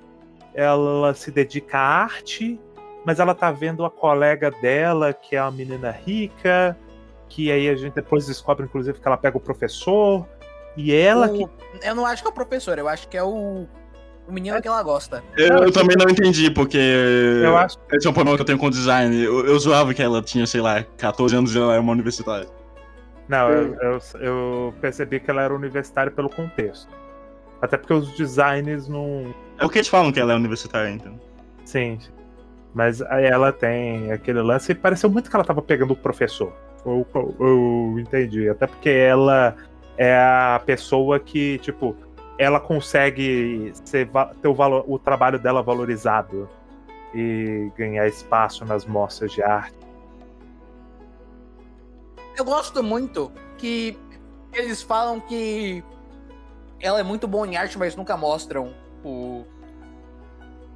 [0.53, 2.59] ela se dedica à arte,
[3.05, 6.77] mas ela tá vendo a colega dela, que é uma menina rica,
[7.29, 10.27] que aí a gente depois descobre, inclusive, que ela pega o professor,
[10.75, 11.43] e ela que.
[11.43, 11.49] O-
[11.83, 13.67] Eu não acho que é o professor, eu acho que é o,
[14.27, 15.23] o menino que ela gosta.
[15.37, 16.77] Eu, eu também não entendi, porque.
[16.77, 19.15] Eu acho Esse é um problema que eu tenho com design.
[19.23, 22.47] Eu, eu zoava que ela tinha, sei lá, 14 anos e ela era uma universitária.
[23.27, 26.89] Não, eu, eu, eu percebi que ela era universitária pelo contexto.
[27.61, 29.33] Até porque os designs não.
[29.59, 31.19] É o que eles falam que ela é universitária, então.
[31.63, 31.99] Sim.
[31.99, 32.11] sim.
[32.73, 36.53] Mas aí ela tem aquele lance e pareceu muito que ela tava pegando o professor.
[36.85, 37.05] Eu,
[37.39, 38.49] eu, entendi.
[38.49, 39.55] Até porque ela
[39.97, 41.95] é a pessoa que, tipo,
[42.37, 44.09] ela consegue ser,
[44.41, 46.49] ter o, valor, o trabalho dela valorizado
[47.13, 49.77] e ganhar espaço nas mostras de arte.
[52.37, 53.97] Eu gosto muito que
[54.53, 55.83] eles falam que
[56.79, 59.43] ela é muito boa em arte, mas nunca mostram o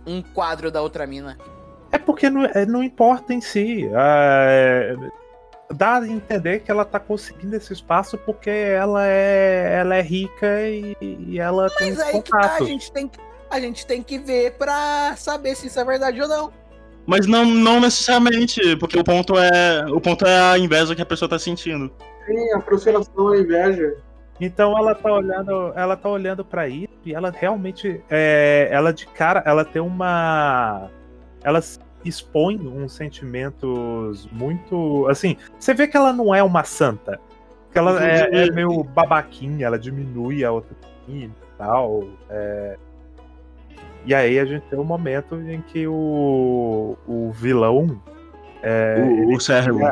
[0.05, 1.37] um quadro da outra mina.
[1.91, 3.89] É porque não, é- não importa em si.
[3.93, 4.95] É,
[5.71, 10.61] dá a entender que ela tá conseguindo esse espaço porque ela é, ela é rica
[10.67, 12.63] e, e ela tem Mas aí que tá, contato.
[12.63, 16.21] a gente tem que, a gente tem que ver pra saber se isso é verdade
[16.21, 16.53] ou não.
[17.05, 19.85] Mas não, não necessariamente, porque o ponto é.
[19.89, 21.91] O ponto é a inveja que a pessoa tá sentindo.
[22.25, 23.97] Sim, a frustração, a inveja.
[24.39, 29.05] Então ela tá olhando, ela tá olhando para isso e ela realmente, é, ela de
[29.05, 30.89] cara, ela tem uma,
[31.43, 31.61] ela
[32.05, 37.19] expõe uns sentimentos muito, assim, você vê que ela não é uma santa,
[37.71, 40.75] que ela é, é meio babaquinha, ela diminui a outra
[41.07, 42.03] e tal.
[42.29, 42.77] é.
[44.05, 48.01] E aí a gente tem um momento em que o, o vilão,
[48.61, 49.89] é, o, o cérebro.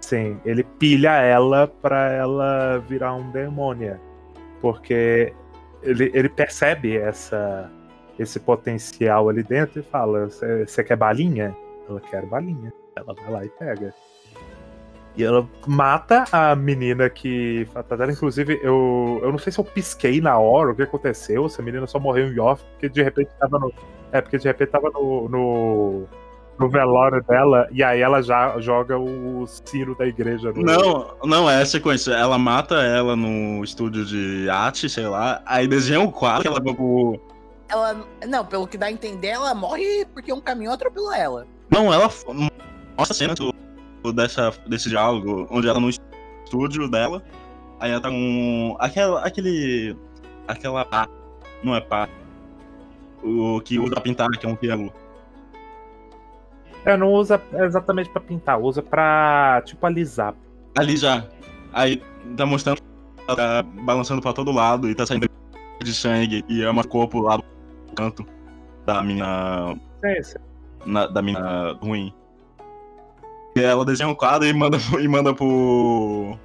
[0.00, 4.00] Sim, ele pilha ela pra ela virar um demônia.
[4.60, 5.32] Porque
[5.82, 7.70] ele, ele percebe essa,
[8.18, 11.56] esse potencial ali dentro e fala: Você quer balinha?
[11.88, 12.72] Ela quer balinha.
[12.96, 13.94] Ela vai lá e pega.
[15.16, 17.68] E ela mata a menina que.
[17.72, 18.10] Fatadela.
[18.10, 21.64] Inclusive, eu, eu não sei se eu pisquei na hora, o que aconteceu, se a
[21.64, 23.72] menina só morreu em off, porque de repente tava no.
[24.10, 26.04] É, porque de repente tava no, no,
[26.58, 30.62] no velório dela, e aí ela já joga o sino da igreja no.
[30.62, 32.12] Não, não, é a sequência.
[32.12, 37.20] Ela mata ela no estúdio de arte, sei lá, aí desenha o quadro ela pro.
[37.68, 41.46] Ela, não, pelo que dá a entender, ela morre porque um caminhão atropelou ela.
[41.70, 42.52] Não, ela mostra
[42.98, 47.22] a cena do, dessa, desse diálogo, onde ela no estúdio dela,
[47.80, 49.96] aí ela tá com aquela, aquele,
[50.46, 51.08] aquela pá,
[51.62, 52.08] não é pá,
[53.22, 54.92] o que usa pra pintar, que é um triângulo.
[56.84, 60.34] É, não usa exatamente pra pintar, usa pra, tipo, alisar.
[60.76, 61.26] Ali já,
[61.72, 62.02] aí
[62.36, 62.78] tá mostrando
[63.26, 65.28] ela tá balançando pra todo lado e tá saindo
[65.82, 67.44] de sangue e é uma corpo lá do
[67.94, 68.26] canto
[68.84, 69.74] da mina,
[70.84, 72.12] na- da mina ruim.
[73.56, 76.36] E ela desenha um quadro e manda, e manda pro,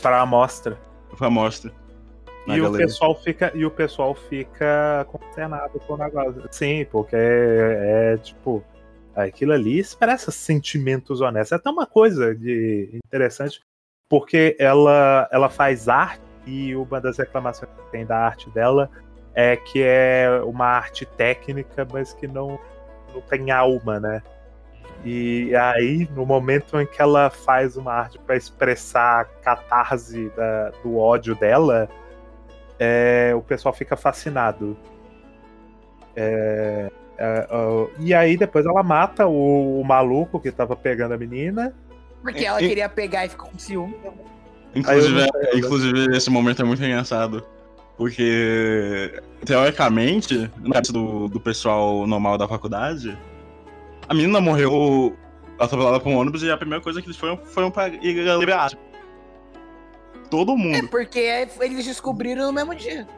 [0.00, 0.78] Pra amostra.
[1.16, 1.70] pra mostra.
[2.46, 6.42] na E o, pessoal fica, e o pessoal fica consternado com o negócio.
[6.50, 8.62] Sim, porque é, é, tipo.
[9.14, 11.52] Aquilo ali expressa sentimentos honestos.
[11.52, 13.62] É até uma coisa de interessante,
[14.10, 18.90] porque ela, ela faz arte e uma das reclamações que tem da arte dela
[19.36, 22.58] é que é uma arte técnica, mas que não,
[23.14, 24.22] não tem alma, né?
[25.04, 30.70] E aí, no momento em que ela faz uma arte para expressar a catarse da-
[30.82, 31.86] do ódio dela,
[32.78, 34.76] é, o pessoal fica fascinado.
[36.16, 41.18] É, é, ó, e aí depois ela mata o, o maluco que tava pegando a
[41.18, 41.74] menina.
[42.22, 43.94] Porque ela E- queria pegar e ficou com ciúme.
[44.74, 47.44] Inclusive, não sei, inclusive, esse momento é muito engraçado.
[47.96, 53.16] Porque, teoricamente, no caso do, do pessoal normal da faculdade,
[54.08, 55.16] a menina morreu
[55.58, 58.72] atropelada por um ônibus e a primeira coisa que eles foram foram pra ir liberar.
[60.30, 60.88] Todo É mundo.
[60.88, 61.20] porque
[61.60, 63.08] eles descobriram no mesmo dia.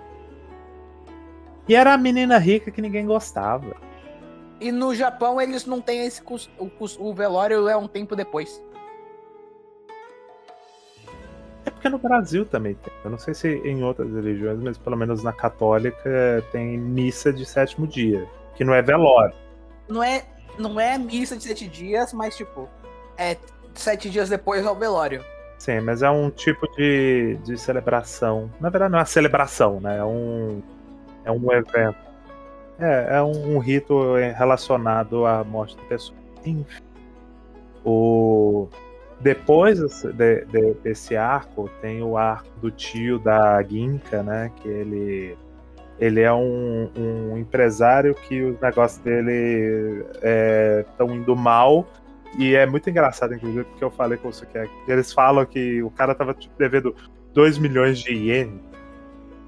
[1.68, 3.76] E era a menina rica que ninguém gostava.
[4.60, 8.62] E no Japão eles não têm esse o, o velório é um tempo depois.
[11.78, 12.92] Porque no Brasil também tem.
[13.04, 17.46] Eu não sei se em outras religiões, mas pelo menos na católica tem missa de
[17.46, 18.26] sétimo dia.
[18.56, 19.34] Que não é velório.
[19.88, 20.24] Não é,
[20.58, 22.68] não é missa de sete dias, mas tipo,
[23.16, 23.36] é
[23.74, 25.24] sete dias depois ao velório.
[25.56, 28.50] Sim, mas é um tipo de, de celebração.
[28.60, 29.98] Na verdade, não é uma celebração, né?
[29.98, 30.60] É um,
[31.24, 31.96] é um evento.
[32.80, 36.18] É, é um, um rito relacionado à morte da pessoa.
[36.44, 36.82] Enfim.
[37.84, 38.68] O...
[39.20, 44.52] Depois de- de- desse arco, tem o arco do tio da Ginka, né?
[44.56, 45.36] Que ele,
[45.98, 50.04] ele é um, um empresário que os negócios dele
[50.80, 51.88] estão indo mal.
[52.38, 55.82] E é muito engraçado, inclusive, porque eu falei com você que é- eles falam que
[55.82, 56.94] o cara tava tipo, devendo
[57.34, 58.60] 2 milhões de ienes.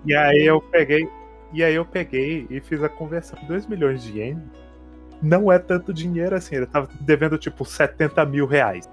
[0.05, 1.09] E aí eu peguei.
[1.53, 3.39] E aí eu peguei e fiz a conversão.
[3.47, 4.45] 2 milhões de ienes
[5.23, 6.57] não é tanto dinheiro assim.
[6.57, 8.89] Ele tava devendo tipo 70 mil reais.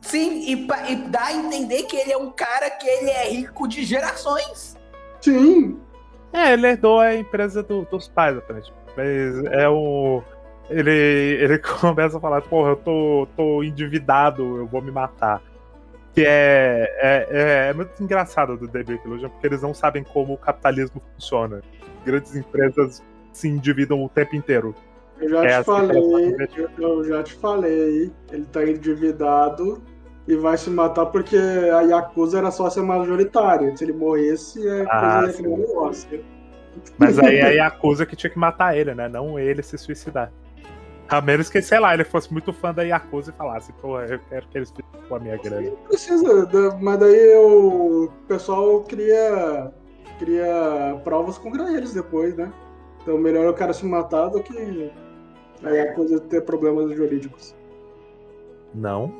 [0.00, 0.52] Sim, e,
[0.92, 4.76] e dá a entender que ele é um cara que ele é rico de gerações.
[5.20, 5.78] Sim.
[6.32, 8.82] É, ele herdou a empresa do- dos pais, aparentemente.
[8.96, 10.22] Mas é o.
[10.70, 15.42] Ele, ele começa a falar, porra, eu tô, tô endividado, eu vou me matar.
[16.14, 20.02] Que é, é, é, é muito engraçado do The Brick Illusion, porque eles não sabem
[20.04, 21.62] como o capitalismo funciona.
[22.04, 24.74] Grandes empresas se endividam o tempo inteiro.
[25.22, 26.36] Eu já É te assim falei,
[26.78, 29.80] eu, já te falei, ele tá endividado
[30.26, 33.74] e vai se matar porque a Yakuza era sócia majoritária.
[33.76, 36.24] Se ele morresse, é Ah, coisa negócio.
[36.98, 39.08] Mas aí a Yakuza que tinha que matar ele, né?
[39.08, 40.32] Não ele se suicidar.
[41.08, 44.18] A menos que, sei lá, ele fosse muito fã da Yakuza e falasse, pô, eu
[44.30, 45.60] quero que eles fiquem com a minha grana.
[45.70, 49.70] Não precisa, da- mas daí o pessoal cria,
[50.18, 52.50] cria provas contra eles depois, né?
[53.02, 54.90] Então melhor o cara se matar do que
[55.64, 57.54] a Yakuza ter problemas jurídicos.
[58.74, 59.12] Não.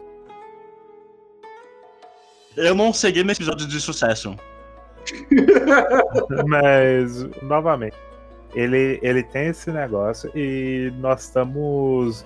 [2.56, 4.36] Eu não segui nesse episódio de sucesso.
[6.46, 7.96] Mas, novamente,
[8.54, 12.24] ele, ele tem esse negócio e nós estamos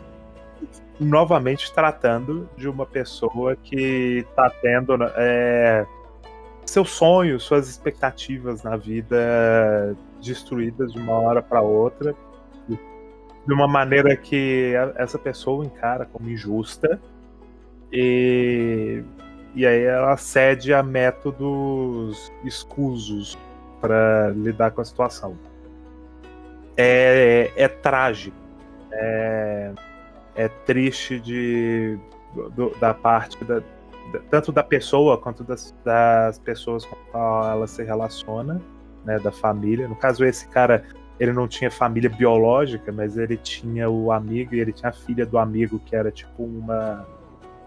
[0.98, 5.87] novamente tratando de uma pessoa que tá tendo é,
[6.64, 12.14] seus sonhos, suas expectativas na vida destruídas de uma hora para outra,
[13.47, 17.01] de uma maneira que essa pessoa encara como injusta.
[17.93, 19.03] E,
[19.55, 23.39] e aí ela cede a métodos escusos
[23.81, 25.39] para lidar com a situação.
[26.77, 28.37] É, é trágico.
[28.93, 29.73] É,
[30.35, 31.99] é triste de,
[32.55, 37.67] do- da parte da, da- tanto da pessoa quanto das, das pessoas com qual ela
[37.67, 38.61] se relaciona,
[39.05, 39.89] né, da família.
[39.89, 40.85] No caso, esse cara
[41.18, 45.24] ele não tinha família biológica, mas ele tinha o amigo e ele tinha a filha
[45.24, 47.07] do amigo que era tipo uma,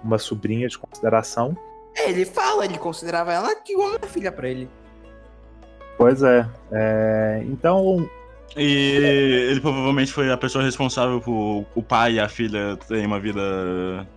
[0.03, 1.57] uma sobrinha de consideração.
[1.95, 4.69] É, ele fala, ele considerava ela que uma filha pra ele.
[5.97, 6.47] Pois é.
[6.71, 8.10] é, então,
[8.56, 8.95] E
[9.52, 14.08] ele provavelmente foi a pessoa responsável por o pai e a filha terem uma vida.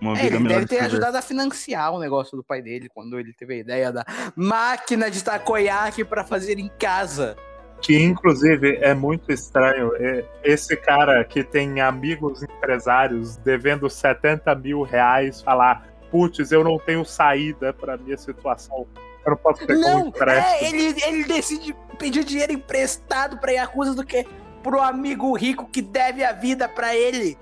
[0.00, 0.54] Uma É, vida ele melhor.
[0.60, 3.92] deve ter ajudado a financiar o negócio do pai dele quando ele teve a ideia
[3.92, 4.04] da
[4.36, 7.36] máquina de takoyaki pra fazer em casa.
[7.80, 9.92] Que inclusive é muito estranho.
[9.96, 16.78] é, Esse cara que tem amigos empresários devendo 70 mil reais falar: putz, eu não
[16.78, 18.86] tenho saída pra minha situação.
[19.24, 20.66] Eu não posso ter como Não, empréstimo.
[20.66, 24.26] é, ele, ele decide pedir dinheiro emprestado pra Yakuza do que
[24.62, 27.36] pro amigo rico que deve a vida pra ele.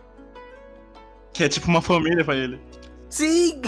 [1.32, 2.60] Que é tipo uma família pra ele.
[3.08, 3.62] Sim!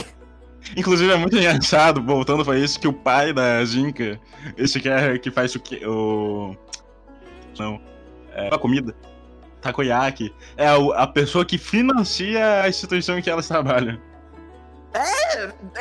[0.76, 4.20] Inclusive é muito engraçado, voltando pra isso, que o pai da Jinka,
[4.56, 5.84] esse cara que faz o que.
[5.86, 6.54] O.
[7.58, 7.80] Não.
[8.34, 8.94] É, a comida.
[9.60, 10.32] Takoyaki.
[10.56, 13.98] É o- a pessoa que financia a instituição em que elas trabalham.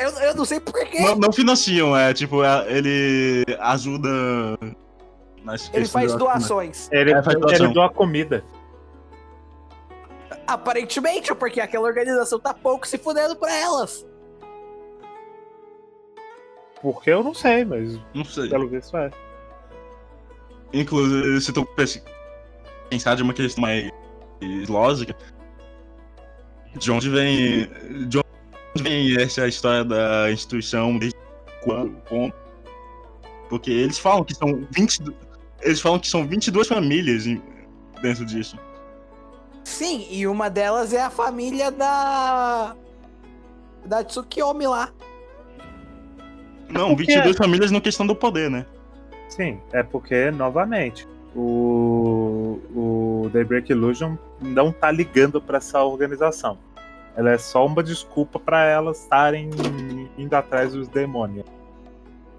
[0.00, 1.00] Eu, eu não sei por quê.
[1.00, 4.08] Não, não financiam, é tipo, é- ele ajuda.
[5.44, 6.88] nas Ele faz doações.
[6.92, 7.66] Ele, É, faz doação.
[7.66, 8.44] ele doa comida.
[10.46, 14.04] Aparentemente, porque aquela organização tá pouco se fudendo pra elas.
[16.82, 18.48] Porque eu não sei, mas Não sei.
[18.48, 19.10] pelo visto é.
[20.72, 22.02] Inclusive, se tu pens-
[22.90, 23.90] pensar de uma questão mais
[24.68, 25.14] lógica,
[26.76, 27.68] de onde vem.
[28.06, 31.18] De onde vem essa história da instituição desde
[31.64, 31.96] quando?
[32.08, 32.32] quando?
[33.48, 35.02] Porque eles falam que são 20.
[35.62, 37.24] Eles falam que são 22 famílias
[38.02, 38.56] dentro disso.
[39.64, 42.76] Sim, e uma delas é a família da.
[43.84, 44.92] Da Tsukiyomi lá.
[46.68, 47.12] Não, Por quê?
[47.12, 48.66] 22 famílias na questão do poder, né?
[49.28, 56.58] Sim, é porque, novamente, o, o Daybreak Illusion não tá ligando pra essa organização.
[57.16, 59.50] Ela é só uma desculpa pra elas estarem
[60.16, 61.44] indo atrás dos demônios.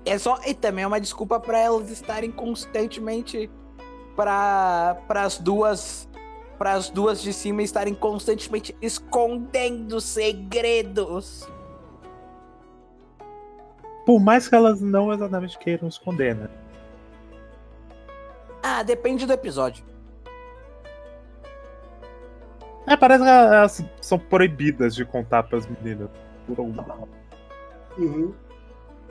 [0.06, 0.40] É só.
[0.46, 3.50] E também é uma desculpa pra elas estarem constantemente.
[4.16, 4.98] Pra.
[5.08, 6.08] Pras duas.
[6.58, 11.48] Pras duas de cima estarem constantemente escondendo segredos.
[14.10, 16.50] Por mais que elas não exatamente queiram esconder, né?
[18.64, 19.86] Ah, depende do episódio.
[22.88, 26.10] É, parece que elas são proibidas de contar pras meninas.
[26.48, 27.06] Por algum-
[28.00, 28.34] Uhum.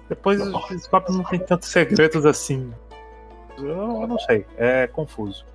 [0.09, 2.75] Depois os que não tem tantos segredos assim.
[3.57, 5.47] Eu, eu não sei, é confuso.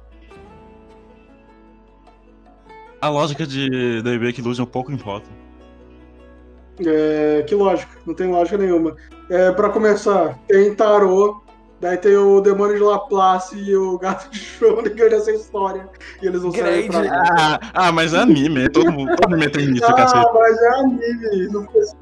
[3.02, 5.30] A lógica de Daybreak Illusion pouco importa.
[6.80, 8.96] É, que lógica, não tem lógica nenhuma.
[9.34, 11.42] É, pra começar, tem tarô,
[11.82, 15.90] daí tem o demônio de Laplace e o gato de Schrödinger nessa história.
[16.22, 16.90] E eles não pra Grande.
[16.90, 17.26] nada.
[17.40, 20.24] Ah, ah, mas é anime, todo, mundo- todo anime tem isso, cacete.
[20.24, 21.98] Ah, mas é anime, não precisa.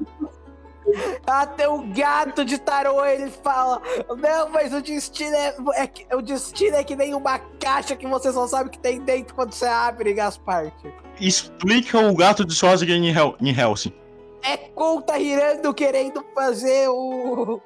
[1.26, 3.80] Até o gato de tarô ele fala:
[4.18, 8.06] Não, mas o destino é, é que- o destino é que nem uma caixa que
[8.06, 10.92] você só sabe que tem dentro quando você abre, Gasparte.
[11.18, 13.94] Explica o gato de Schwarzenegger em, Hel em Helsing.
[14.42, 17.60] É conta Hirando querendo fazer o.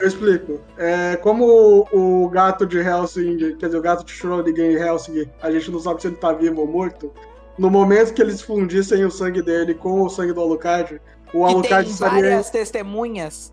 [0.00, 0.60] Eu explico.
[0.78, 1.44] É, como
[1.92, 5.70] o, o gato de Helsing, quer dizer, o gato de Schrödinger em Helsing, a gente
[5.70, 7.12] não sabe se ele tá vivo ou morto.
[7.58, 11.00] No momento que eles fundissem o sangue dele com o sangue do Alucard,
[11.34, 13.52] o E Alucard tem estaria, várias testemunhas.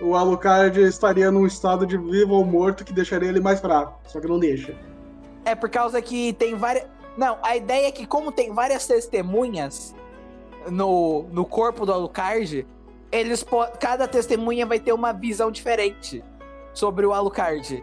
[0.00, 3.98] o Alucard estaria num estado de vivo ou morto que deixaria ele mais fraco.
[4.06, 4.76] Só que não deixa.
[5.44, 6.86] É por causa que tem várias.
[7.16, 9.94] Não, a ideia é que, como tem várias testemunhas
[10.70, 12.66] no, no corpo do Alucard,
[13.12, 13.44] eles
[13.80, 16.22] cada testemunha vai ter uma visão diferente
[16.72, 17.82] sobre o Alucard.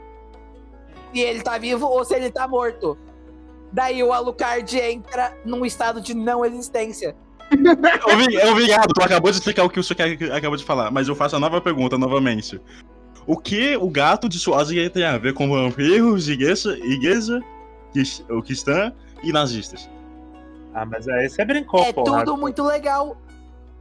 [1.13, 2.97] Se ele tá vivo ou se ele tá morto.
[3.71, 7.15] Daí o Alucard entra num estado de não existência.
[8.11, 11.15] Obri- Obrigado, tu acabou de explicar o que o senhor acabou de falar, mas eu
[11.15, 12.59] faço a nova pergunta novamente.
[13.27, 17.39] O que o gato de Schwarzenegger tem a ver com vampiros, igreja, igreja
[18.45, 18.91] cristã
[19.23, 19.89] e nazistas?
[20.73, 22.19] Ah, mas aí você brincou, é porra.
[22.23, 23.17] tudo muito legal.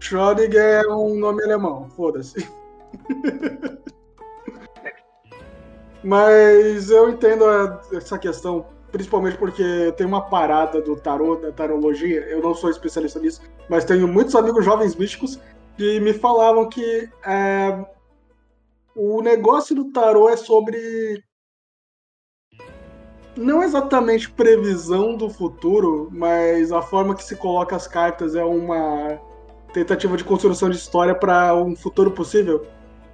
[0.00, 2.48] Schrödinger é um nome alemão, foda-se.
[6.02, 7.44] Mas eu entendo
[7.92, 12.20] essa questão, principalmente porque tem uma parada do tarô, da tarologia.
[12.22, 15.38] Eu não sou especialista nisso, mas tenho muitos amigos jovens místicos
[15.76, 17.84] que me falavam que é,
[18.94, 21.22] o negócio do tarô é sobre
[23.36, 29.20] não exatamente previsão do futuro, mas a forma que se coloca as cartas é uma
[29.72, 32.66] tentativa de construção de história para um futuro possível.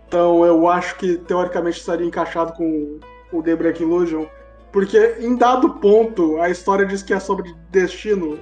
[0.09, 2.99] Então eu acho que teoricamente estaria encaixado com
[3.33, 4.27] o The Break Illusion,
[4.73, 8.39] porque em dado ponto a história diz que é sobre destino.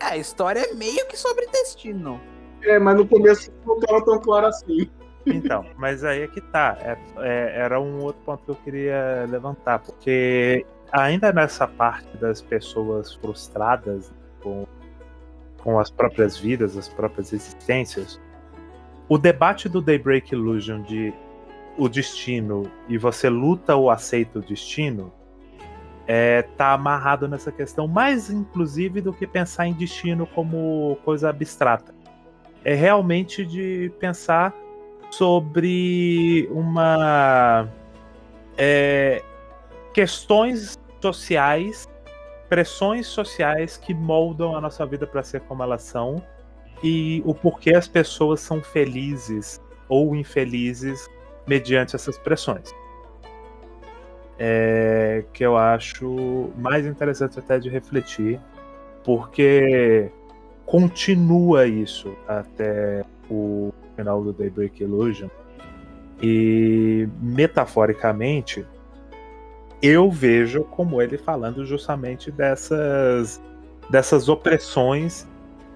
[0.00, 2.20] É, a história é meio que sobre destino.
[2.62, 4.88] É, mas no começo não estava tão claro assim.
[5.26, 6.76] Então, mas aí é que tá.
[6.80, 12.40] É- é- era um outro ponto que eu queria levantar, porque ainda nessa parte das
[12.40, 14.12] pessoas frustradas
[14.42, 14.66] com,
[15.58, 18.20] com as próprias vidas, as próprias existências,
[19.08, 21.12] o debate do Daybreak Illusion de
[21.76, 25.12] o destino e você luta ou aceita o destino
[26.06, 31.94] é, tá amarrado nessa questão, mais inclusive do que pensar em destino como coisa abstrata.
[32.64, 34.52] É realmente de pensar
[35.10, 37.68] sobre uma
[38.56, 39.22] é,
[39.92, 41.88] questões sociais,
[42.48, 46.22] pressões sociais que moldam a nossa vida para ser como elas são
[46.82, 51.08] e o porquê as pessoas são felizes ou infelizes
[51.46, 52.72] mediante essas pressões.
[54.38, 58.40] É, que eu acho mais interessante até de refletir,
[59.04, 60.10] porque
[60.64, 63.70] continua isso até o
[64.00, 65.28] final do Daybreak Illusion.
[66.22, 68.66] E metaforicamente,
[69.82, 73.40] eu vejo como ele falando justamente dessas,
[73.88, 75.26] dessas opressões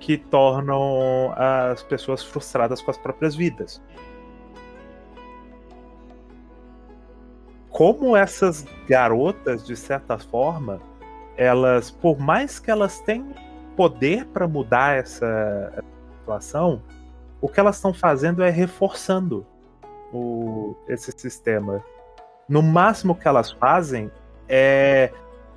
[0.00, 3.80] que tornam as pessoas frustradas com as próprias vidas.
[7.70, 10.80] Como essas garotas, de certa forma,
[11.36, 13.34] elas, por mais que elas tenham
[13.74, 15.82] poder para mudar essa
[16.20, 16.82] situação,
[17.44, 19.46] o que elas estão fazendo é reforçando
[20.10, 21.84] o, esse sistema.
[22.48, 24.10] No máximo que elas fazem
[24.48, 25.12] é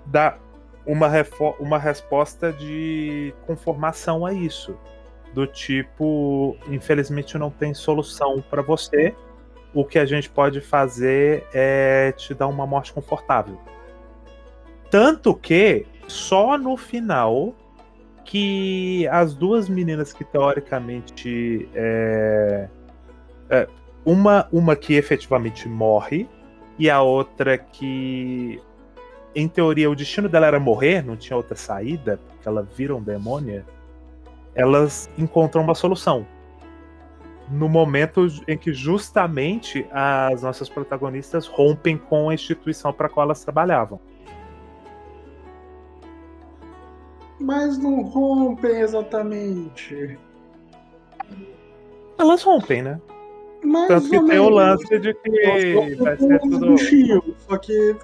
[0.06, 0.38] dar
[0.86, 1.08] uma,
[1.62, 4.78] uma resposta de conformação a isso.
[5.34, 9.16] Do tipo, infelizmente não tem solução para você.
[9.74, 13.58] O que a gente pode fazer é te dar uma morte confortável.
[14.92, 17.56] Tanto que só no final
[18.28, 22.68] que as duas meninas que teoricamente é,
[23.50, 23.68] é,
[24.06, 26.28] uma uma que efetivamente morre
[26.78, 28.62] e a outra que
[29.34, 33.02] em teoria o destino dela era morrer, não tinha outra saída, porque ela vira um
[33.02, 33.64] demônio,
[34.54, 36.26] elas encontram uma solução.
[37.50, 43.26] No momento em que justamente as nossas protagonistas rompem com a instituição para a qual
[43.26, 44.02] elas trabalhavam.
[47.48, 50.20] Mas não rompem exatamente.
[52.18, 53.00] Elas rompem, né?
[53.64, 56.74] Mais Tanto que tem o lance de que vai ser tudo.
[56.74, 57.96] Bichinhos, só que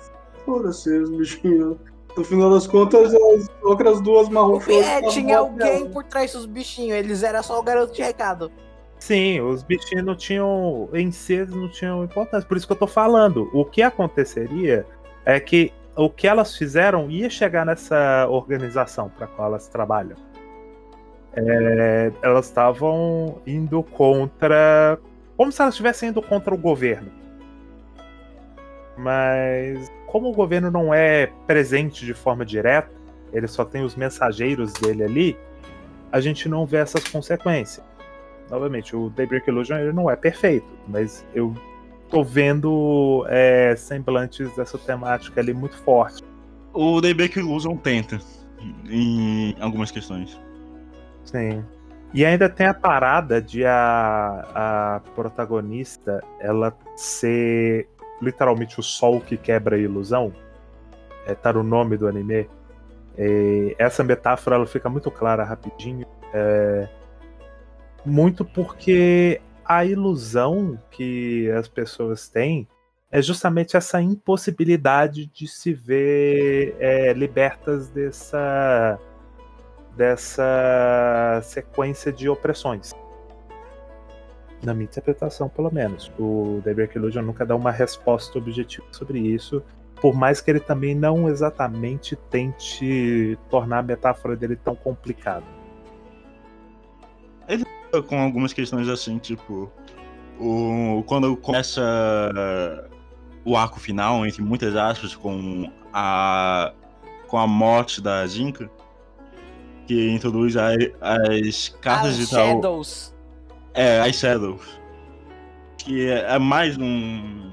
[0.45, 1.75] foda-se os bichinhos.
[2.15, 4.65] No final das contas, as outras duas marrons.
[4.69, 8.49] É, tinha alguém por trás dos bichinhos, eles eram só o garoto de recado.
[8.97, 10.87] Sim, os bichinhos não tinham.
[10.93, 12.47] Em si, não tinham importância.
[12.47, 13.49] Por isso que eu tô falando.
[13.51, 14.85] O que aconteceria
[15.25, 20.17] é que o que elas fizeram ia chegar nessa organização para qual elas trabalham.
[21.35, 24.99] É, elas estavam indo contra.
[25.35, 27.11] Como se elas estivessem indo contra o governo.
[28.97, 32.91] Mas como o governo não é presente de forma direta,
[33.31, 35.37] ele só tem os mensageiros dele ali,
[36.11, 37.83] a gente não vê essas consequências.
[38.49, 41.55] Novamente, o Daybreak Illusion ele não é perfeito, mas eu
[42.13, 46.21] tô vendo é, semblantes dessa temática ali muito forte.
[46.71, 48.19] O Daybreak Illusion tenta
[48.87, 50.39] em algumas questões.
[51.25, 51.65] Sim.
[52.13, 57.89] E ainda tem a parada de a, a protagonista ela ser
[58.21, 60.31] literalmente o sol que quebra a ilusão.
[61.25, 62.47] É, tá no nome do anime.
[63.17, 66.05] É, essa metáfora ela fica muito clara rapidinho.
[66.31, 66.87] É,
[68.05, 72.67] muito porque a ilusão que as pessoas têm
[73.11, 78.99] é justamente essa impossibilidade de se ver é, libertas dessa
[79.95, 82.91] dessa sequência de opressões.
[84.63, 86.11] Na minha interpretação, pelo menos.
[86.17, 89.61] O Daybreak Illusion nunca dá uma resposta objetiva sobre isso,
[90.01, 95.45] por mais que ele também não exatamente tente tornar a metáfora dele tão complicada.
[98.01, 99.71] Com algumas questões assim, tipo,
[100.39, 101.81] o, quando começa
[103.45, 106.73] o arco final, entre muitas aspas, com a,
[107.27, 108.69] com a morte da Jinka,
[109.85, 110.69] que introduz a,
[111.01, 112.47] as cartas As de tal.
[112.47, 113.15] Shadows.
[113.73, 114.81] É, as Shadows.
[115.77, 117.51] Que é, é mais um.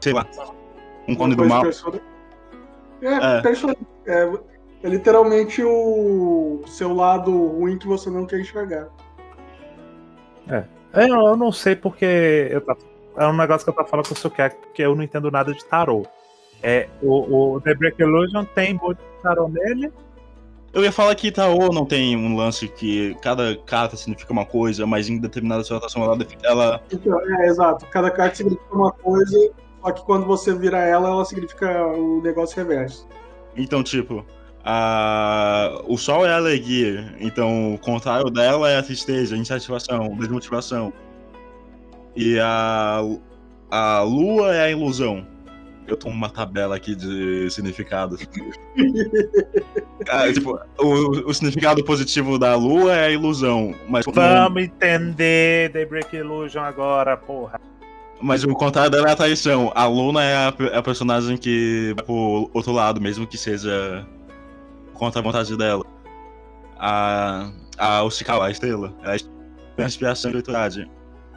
[0.00, 0.26] Sei lá.
[1.06, 1.62] Um clone do mal.
[3.02, 3.42] É, É.
[4.06, 4.32] é,
[4.82, 8.88] é literalmente o seu lado ruim que você não quer enxergar.
[10.92, 12.62] Eu, eu não sei porque eu
[13.16, 15.52] é um negócio que eu tava falando com o Sukek, porque eu não entendo nada
[15.52, 16.06] de tarô.
[16.62, 19.92] É, o, o The Break Illusion tem muito de tarô nele.
[20.72, 24.86] Eu ia falar que Tarô não tem um lance que cada carta significa uma coisa,
[24.86, 27.86] mas em determinada situação ela, ela Então, é, exato.
[27.86, 29.50] Cada carta significa uma coisa,
[29.82, 33.08] só que quando você vira ela, ela significa o negócio reverso.
[33.56, 34.24] Então, tipo,
[34.64, 35.82] a...
[35.86, 40.92] o sol é a alegria, então o contrário dela é a tristeza, a insatisfação, desmotivação.
[42.14, 43.00] E a,
[43.70, 45.26] a lua é a ilusão.
[45.86, 48.20] Eu tô uma tabela aqui de significados.
[50.08, 55.84] Ah, tipo, o, o significado positivo da lua é a ilusão, mas, Vamos entender The
[55.84, 57.60] Break Illusion agora, porra.
[58.20, 59.70] mas o contrário dela é a traição.
[59.74, 64.06] A Luna é a, é a personagem que vai pro outro lado, mesmo que seja
[65.00, 65.82] contra a vontade dela.
[66.78, 70.88] A, a Oshikawa, a estrela, ela é a inspiração e autoridade.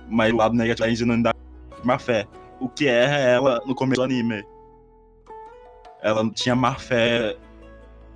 [0.10, 1.38] Mas o lado negativo é a ingenuidade
[1.82, 2.28] e má fé.
[2.60, 4.44] O que é ela no começo do anime.
[6.02, 7.38] Ela tinha má fé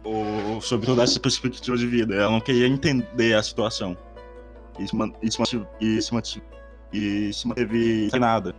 [0.04, 2.14] o- sobre toda essa perspectiva de vida.
[2.14, 3.98] Ela não queria entender a situação.
[4.78, 6.46] Isso, man- isso, mantive- isso, mantive-
[6.94, 8.54] e se manteve sem nada.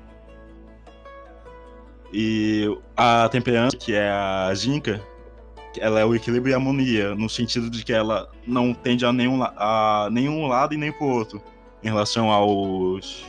[2.13, 2.65] E
[2.97, 5.01] a temperança, que é a Jinka,
[5.79, 9.13] ela é o equilíbrio e a harmonia, no sentido de que ela não tende a
[9.13, 11.43] nenhum, a nenhum lado e nem pro outro,
[11.83, 13.25] em relação aos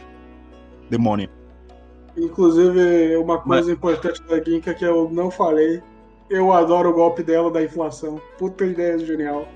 [0.89, 1.29] demônios.
[2.17, 5.81] Inclusive, uma coisa importante da Ginka que eu não falei.
[6.29, 8.21] Eu adoro o golpe dela da inflação.
[8.37, 9.47] Puta ideia genial.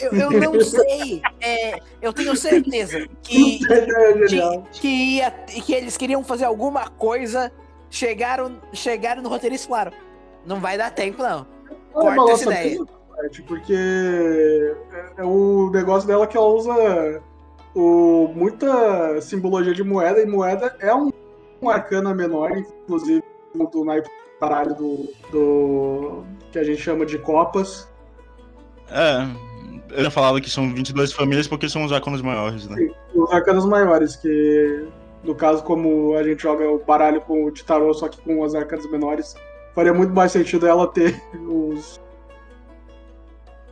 [0.00, 1.22] Eu, eu não sei.
[1.40, 7.52] é, eu tenho certeza que, que, que, ia, que eles queriam fazer alguma coisa.
[7.88, 9.92] Chegaram, chegaram no roteirista e falaram:
[10.46, 11.46] Não vai dar tempo, não.
[11.94, 12.62] Ela Corta ideia.
[12.62, 12.86] bem essa
[13.16, 14.74] parte, porque é,
[15.18, 17.22] é o negócio dela que ela usa
[17.74, 21.10] o, muita simbologia de moeda, e moeda é um,
[21.60, 23.22] um arcana menor, inclusive
[23.72, 26.24] do naipe caralho do, do.
[26.50, 27.88] que a gente chama de copas.
[28.90, 29.26] É,
[29.90, 32.90] eu tinha falado que são 22 famílias porque são os arcanos maiores, né?
[33.14, 34.88] Os arcanos maiores, que
[35.22, 38.42] no caso, como a gente joga o baralho com o de tarô, só que com
[38.42, 39.34] as arcanas menores,
[39.80, 41.18] faria muito mais sentido ela ter
[41.48, 41.98] os.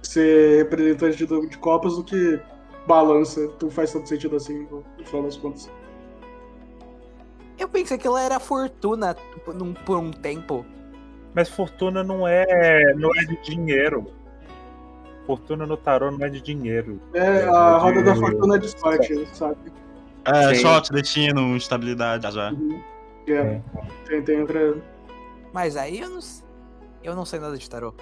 [0.02, 2.40] ser representante de, de copas do que
[2.86, 3.50] balança.
[3.60, 5.70] Não faz tanto sentido assim, no, final das contas.
[7.58, 10.64] Eu pensei que ela era fortuna por um, por um tempo.
[11.34, 14.06] Mas fortuna não é, não é de dinheiro.
[15.26, 16.98] Fortuna no tarô não é de dinheiro.
[17.12, 19.56] É, É, a de- roda da fortuna é de sorte, sabe?
[20.24, 20.62] É, Sim.
[20.62, 22.54] sorte, destino, estabilidade, azar.
[22.54, 22.80] Uhum.
[23.28, 23.60] É,
[24.06, 24.74] Tem, tem outra.
[25.58, 26.20] Mas aí eu não,
[27.02, 27.92] eu não sei nada de tarô.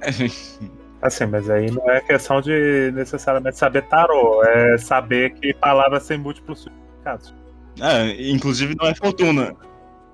[1.02, 6.18] Assim, mas aí não é questão de necessariamente saber tarô, é saber que palavras têm
[6.18, 7.34] múltiplos significados.
[7.80, 9.56] É, inclusive não é fortuna.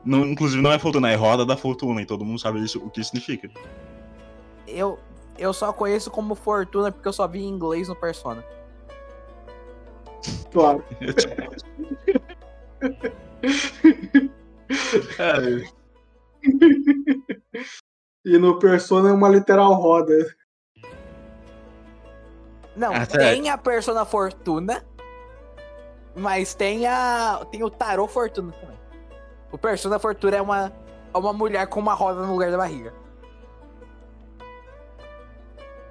[0.03, 2.89] Não, inclusive não é fortuna, é roda da fortuna, e todo mundo sabe isso, o
[2.89, 3.51] que significa.
[4.67, 4.99] Eu,
[5.37, 8.43] eu só conheço como fortuna porque eu só vi em inglês no Persona.
[10.51, 10.83] Claro.
[15.19, 15.78] É,
[18.25, 20.15] E no Persona é uma literal roda.
[22.77, 24.85] Não, Ah, tem a Persona Fortuna,
[26.15, 28.79] mas tem a tem o Tarô Fortuna também.
[29.51, 30.73] O Persona Fortuna é uma,
[31.13, 32.93] é uma mulher com uma roda no lugar da barriga.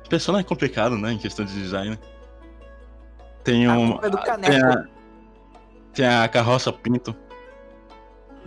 [0.09, 1.99] Persona é complicado, né, em questão de design.
[3.43, 3.91] Tem A um.
[3.91, 4.85] culpa é do Tem a,
[5.93, 7.15] tem a carroça Pinto.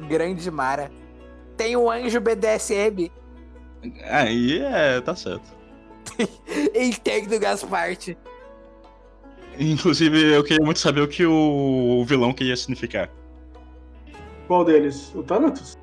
[0.08, 0.90] Grande Mara.
[1.60, 3.12] Tem o Anjo BDSM.
[4.04, 5.44] Aí é, tá certo.
[6.74, 8.16] Entendo Gasparte.
[9.58, 13.10] Inclusive, eu queria muito saber o que o vilão queria significar.
[14.48, 15.14] Qual deles?
[15.14, 15.76] O Thanatos?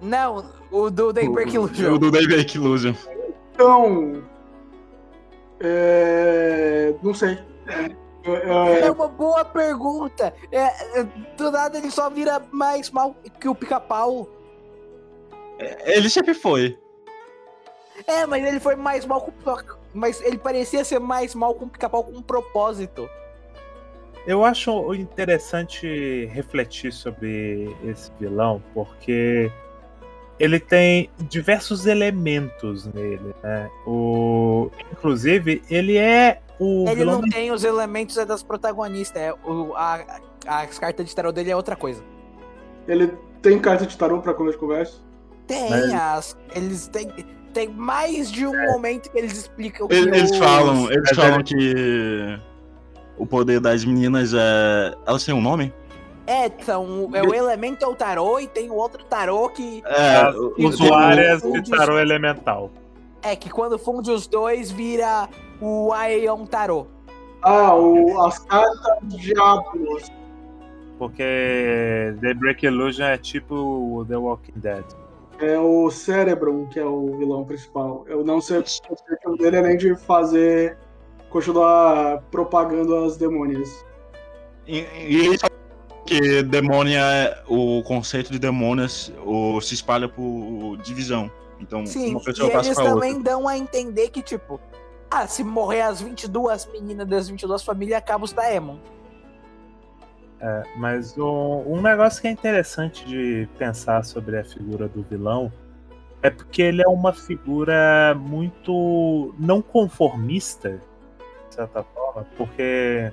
[0.00, 1.98] Não, o do Daybreak O Illusion.
[1.98, 2.94] do Daybreak Illusion.
[3.52, 4.22] Então.
[5.58, 6.94] É.
[7.02, 7.40] Não sei.
[7.66, 7.90] É,
[8.24, 10.32] É é, uma boa pergunta.
[10.52, 11.04] É, é,
[11.36, 14.28] do nada ele só vira mais mal que o pica-pau.
[15.58, 16.78] Ele sempre foi.
[18.06, 19.32] É, mas ele foi mais mal com.
[19.92, 23.08] Mas ele parecia ser mais mal com o pica-pau com um propósito.
[24.26, 29.52] Eu acho interessante refletir sobre esse vilão, porque
[30.38, 33.70] ele tem diversos elementos nele, né?
[33.86, 39.20] O, inclusive, ele é o ele vilão não tem os elementos é das protagonistas.
[39.20, 42.02] É, o, a, as cartas de tarot dele é outra coisa.
[42.88, 44.98] ele tem carta de tarô pra quando de conversa?
[45.46, 47.08] Tem, Mas- as, eles têm.
[47.52, 51.40] Tem mais de um momento que eles explicam que Eles, os- falam, eles Mas falam
[51.42, 52.36] que
[53.16, 54.92] o poder das meninas é.
[55.06, 55.72] Elas têm um nome?
[56.26, 59.82] É, são, é o elemento é o tarô e tem o outro tarô que.
[59.86, 62.70] É, usuárias de tarô elemental.
[63.22, 65.28] É que quando funde os dois vira
[65.60, 66.86] o Aeon Tarô.
[67.42, 70.10] Ah, o, as cartas Diablos.
[70.98, 74.84] Porque The Break Illusion é tipo o The Walking Dead.
[75.44, 78.04] É o Cerebrum, que é o vilão principal.
[78.06, 80.76] Eu não sei o objetivo dele além de fazer.
[81.28, 83.84] continuar propagando as demônias.
[84.66, 85.38] E, e
[86.06, 87.42] que demônia é.
[87.48, 91.30] O conceito de demônias o, se espalha por divisão.
[91.60, 93.32] Então, Sim, uma e pessoa passa eles pra também outra.
[93.32, 94.60] dão a entender que, tipo,
[95.10, 98.76] ah, se morrer as 22 meninas das 22 famílias, acaba os Daemon.
[100.76, 105.52] Mas o- um negócio que é interessante de pensar sobre a figura do vilão
[106.22, 110.80] é porque ele é uma figura muito não conformista,
[111.48, 113.12] de certa forma, porque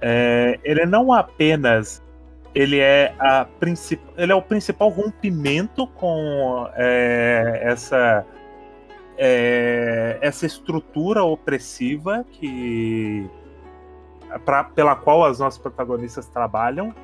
[0.00, 2.02] é, ele não apenas
[2.54, 3.46] ele é a
[4.16, 8.26] ele é o principal rompimento com é, essa
[9.16, 13.28] é, essa estrutura opressiva que
[14.38, 16.94] pra- pela qual as nossas protagonistas trabalham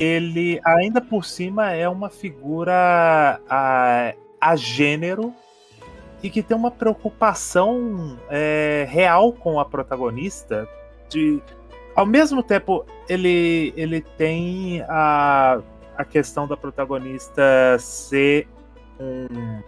[0.00, 5.34] ele ainda por cima é uma figura a, a gênero
[6.22, 10.66] e que tem uma preocupação é, real com a protagonista.
[11.10, 11.42] De,
[11.94, 15.60] ao mesmo tempo, ele, ele tem a,
[15.96, 17.42] a questão da protagonista
[17.78, 18.48] ser
[18.98, 19.60] um,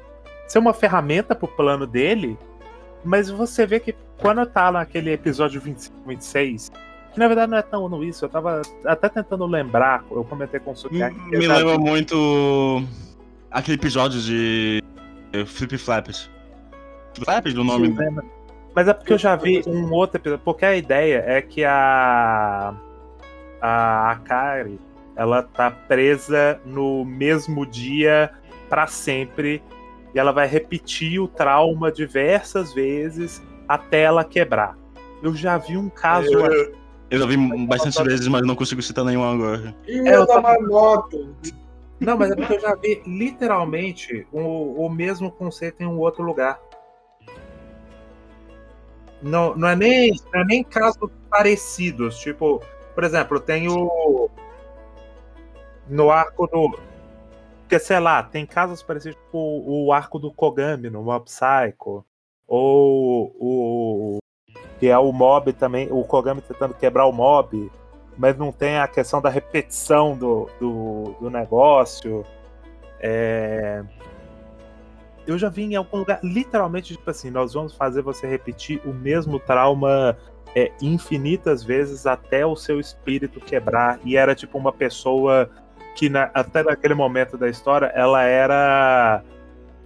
[0.47, 2.39] ser uma ferramenta pro plano dele,
[3.05, 6.71] mas você vê que quando tá naquele episódio 25, 26,
[7.13, 10.73] que na verdade não é tão isso, eu tava até tentando lembrar, eu comentei com
[10.73, 11.19] o Sukiyaki.
[11.31, 12.83] Me, me lembra muito
[13.51, 14.83] aquele episódio de
[15.47, 16.31] Flip Flaps.
[17.15, 17.89] Flaps do nome?
[17.89, 18.19] Sim,
[18.75, 22.75] mas é porque eu já vi um outro episódio, porque a ideia é que a
[23.63, 24.81] a Akari,
[25.15, 28.31] ela tá presa no mesmo dia
[28.69, 29.63] para sempre
[30.15, 34.77] e ela vai repetir o trauma diversas vezes até ela quebrar.
[35.23, 36.31] Eu já vi um caso.
[36.33, 36.75] Eu,
[37.11, 39.75] eu já vi bastante vezes, mas não consigo citar nenhum agora.
[39.87, 40.59] E é, eu tava...
[40.61, 41.35] moto.
[42.01, 46.25] Não, mas é porque eu já vi literalmente o, o mesmo conceito em um outro
[46.25, 46.61] lugar.
[49.23, 52.19] Não, não, é nem, não é nem casos parecidos.
[52.19, 52.61] Tipo,
[52.95, 54.29] por exemplo, tem o.
[55.89, 56.79] No arco do.
[57.73, 62.05] Porque, sei lá, tem casos parecidos com o arco do Kogami no Mob Psycho.
[62.47, 64.19] Ou o.
[64.79, 67.73] Que é o mob também, o Kogami tentando quebrar o mob,
[68.19, 72.27] mas não tem a questão da repetição do, do, do negócio.
[73.01, 73.83] É...
[75.27, 78.93] Eu já vi em algum lugar, literalmente, tipo assim, nós vamos fazer você repetir o
[78.93, 80.19] mesmo trauma
[80.55, 83.99] é, infinitas vezes até o seu espírito quebrar.
[84.05, 85.49] E era tipo uma pessoa
[85.95, 89.23] que na, até naquele momento da história ela era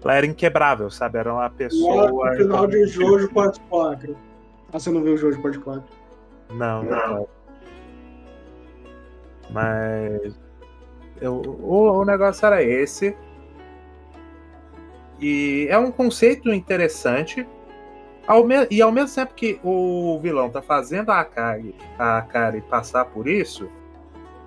[0.02, 1.18] ela era inquebrável, sabe?
[1.18, 2.10] Era uma pessoa.
[2.10, 4.16] No final de Jojo parte 4.
[4.72, 5.82] Ah, você não viu o Jojo parte 4?
[6.50, 7.28] Não, não.
[9.50, 10.38] Mas
[11.20, 13.16] eu, o, o negócio era esse.
[15.20, 17.46] E é um conceito interessante.
[18.26, 18.66] Ao me...
[18.70, 23.26] E ao mesmo tempo que o vilão tá fazendo a Akari, a Akari passar por
[23.28, 23.68] isso,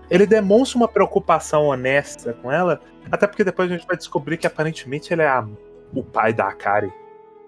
[0.10, 2.82] ele demonstra uma preocupação honesta com ela,
[3.12, 5.46] até porque depois a gente vai descobrir que aparentemente ele é a...
[5.94, 6.92] o pai da Akari.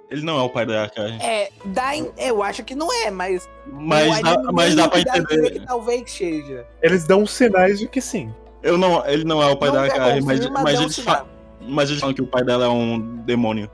[0.09, 1.13] Ele não é o pai da Akari.
[1.21, 3.49] É, dá eu acho que não é, mas.
[3.65, 5.51] Mas, dá, mas dá pra entender.
[5.51, 6.67] Que talvez seja.
[6.81, 8.33] Eles dão sinais de que sim.
[8.61, 11.25] Eu não, ele não é o pai não da Akari, mas, mas, eles fa...
[11.61, 13.71] mas eles falam que o pai dela é um demônio.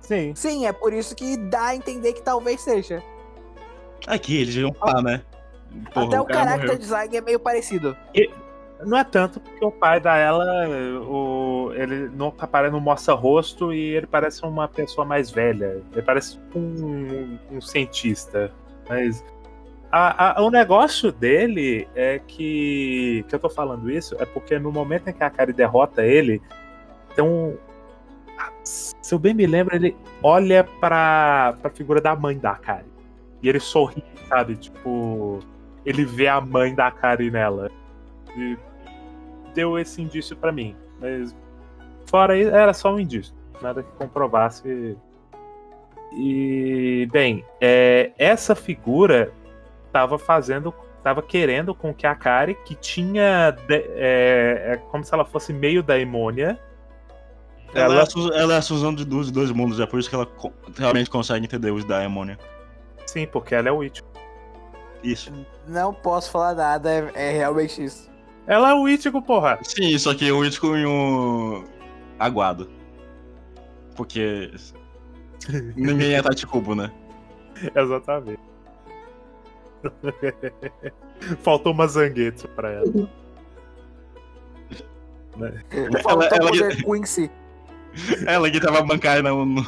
[0.00, 0.34] Sim.
[0.34, 3.02] Sim, é por isso que dá a entender que talvez seja.
[4.06, 5.22] Aqui, eles iam falar, né?
[5.92, 6.78] Porra, Até o, o character morreu.
[6.78, 7.96] design é meio parecido.
[8.14, 8.30] E
[8.84, 10.68] não é tanto porque o pai da ela,
[11.00, 12.32] o, ele não,
[12.72, 15.82] não mostra rosto e ele parece uma pessoa mais velha.
[15.92, 18.50] Ele parece um, um cientista.
[18.88, 19.22] Mas
[19.92, 23.24] a, a, o negócio dele é que.
[23.28, 26.40] que eu tô falando isso é porque no momento em que a Kari derrota ele,
[27.14, 27.56] tem um.
[28.64, 32.86] Se eu bem me lembro, ele olha pra, pra figura da mãe da Kari.
[33.42, 34.56] E ele sorri, sabe?
[34.56, 35.40] Tipo
[35.84, 37.70] ele vê a mãe da Kari nela.
[38.36, 38.56] E
[39.54, 40.76] deu esse indício para mim.
[41.00, 41.34] Mas
[42.06, 43.34] fora isso, era só um indício.
[43.60, 44.96] Nada que comprovasse.
[46.12, 49.32] E, bem, é, essa figura
[49.86, 50.74] estava fazendo.
[51.02, 53.56] Tava querendo com que a Kari, que tinha.
[53.70, 56.58] É, é como se ela fosse meio daimônia.
[57.72, 60.26] Ela, ela, é, ela é a fusão dos dois mundos, é por isso que ela
[60.76, 62.36] realmente consegue entender os daimônia.
[63.06, 64.00] Sim, porque ela é o Witch.
[65.02, 65.32] Isso.
[65.66, 68.10] Não posso falar nada, é, é realmente isso.
[68.46, 69.58] Ela é o Ítico, porra.
[69.62, 71.64] Sim, só que o Ítico em um.
[72.18, 72.70] aguado.
[73.96, 74.50] Porque.
[75.76, 76.90] Ninguém é Tati Cubo, né?
[77.74, 78.40] Exatamente.
[81.42, 82.86] Faltou uma zanguete pra ela.
[85.36, 85.64] né?
[86.02, 87.30] Faltou ela, ela, poder Quincy.
[88.26, 89.66] Ela que tava bancada no, no,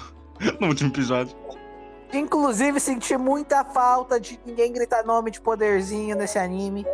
[0.61, 1.37] no último episódio.
[2.13, 6.85] Inclusive, senti muita falta de ninguém gritar nome de poderzinho nesse anime.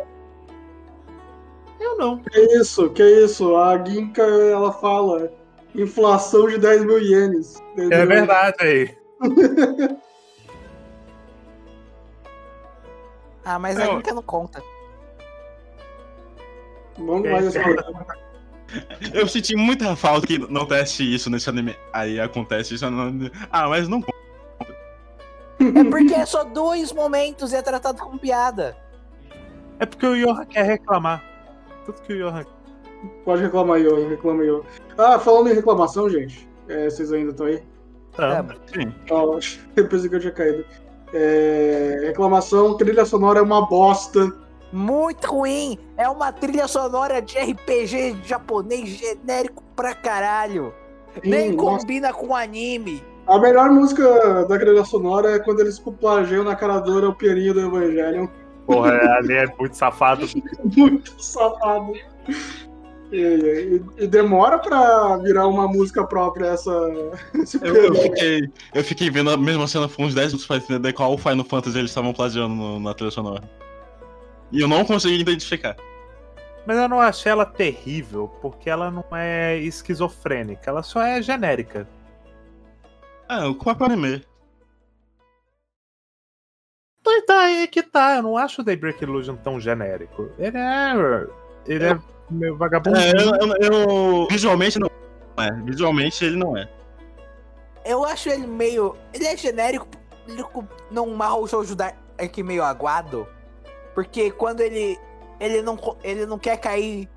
[1.79, 2.19] Eu não.
[2.19, 3.55] Que isso, que isso?
[3.55, 5.31] A Ginka, ela fala
[5.75, 7.61] inflação de 10 mil ienes.
[7.77, 8.97] É verdade aí.
[13.43, 13.83] ah, mas não.
[13.83, 14.63] a Ginka não conta.
[16.97, 17.53] Vamos mais
[19.13, 21.75] Eu senti muita falta que não teste isso nesse anime.
[21.93, 22.85] Aí acontece isso.
[23.51, 24.19] Ah, mas não conta.
[25.59, 28.77] É porque é só dois momentos e é tratado como piada.
[29.79, 31.23] É porque o Johan quer reclamar.
[31.85, 32.45] Tudo que o Johan.
[33.23, 34.61] Pode reclamar, Johan, reclama, Johan.
[34.97, 36.47] Ah, falando em reclamação, gente.
[36.67, 37.63] É, vocês ainda estão aí?
[38.15, 38.45] Tá.
[38.45, 38.93] É, sim.
[39.11, 40.65] Ah, pensei que eu tinha caído.
[41.13, 44.31] É, reclamação, trilha sonora é uma bosta.
[44.71, 45.79] Muito ruim.
[45.97, 50.73] É uma trilha sonora de RPG japonês genérico pra caralho.
[51.23, 51.79] Nem Sim, nossa.
[51.79, 53.03] combina com anime.
[53.29, 57.53] A melhor música da trilha sonora é quando eles plagiam na cara dura o pianinho
[57.53, 58.27] do Evangelion.
[58.65, 60.27] Porra, ali é muito safado.
[60.77, 61.93] Muito safado.
[63.11, 66.71] E, e- e demora pra virar uma música própria essa.
[67.33, 68.41] Esse Eu, eu fiquei,
[68.75, 71.77] eu fiquei vendo a mesma cena por uns 10 minutos pra entender qual Final Fantasy
[71.79, 73.43] eles estavam plagiando no- na trilha sonora.
[74.51, 75.75] E eu não consegui identificar.
[76.67, 81.87] Mas eu não achei ela terrível, porque ela não é esquizofrênica, ela só é genérica.
[83.29, 84.25] Ah, o próprio anime.
[87.01, 90.29] Então tá aí que tá, eu não acho o Daybreak Illusion tão genérico.
[90.37, 91.27] Ele é.
[91.65, 91.99] Ele é
[92.29, 92.97] meio vagabundo.
[92.97, 94.89] É, eu, eu- eu- Visualmente não
[95.37, 95.51] é.
[95.63, 96.67] Visualmente ele não é.
[97.85, 98.95] Eu acho ele meio.
[99.13, 99.87] Ele é genérico
[100.27, 100.43] ele
[100.91, 101.95] num Mahou Shoujo Dark
[102.43, 103.27] meio aguado.
[103.95, 104.97] Porque quando ele.
[105.39, 107.07] Ele não, ele não quer cair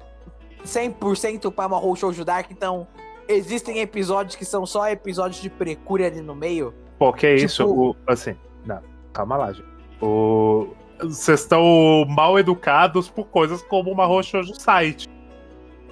[0.65, 2.87] 100% pra Mahou Shoujo Dark, então.
[3.33, 6.75] Existem episódios que são só episódios de precura ali no meio.
[6.99, 7.67] Pô, que Tipo- isso?
[7.69, 8.81] O- assim, não,
[9.13, 9.67] calma lá, gente.
[10.01, 10.69] O-
[11.01, 15.09] Vocês estão mal educados por coisas como uma Shoujo Site.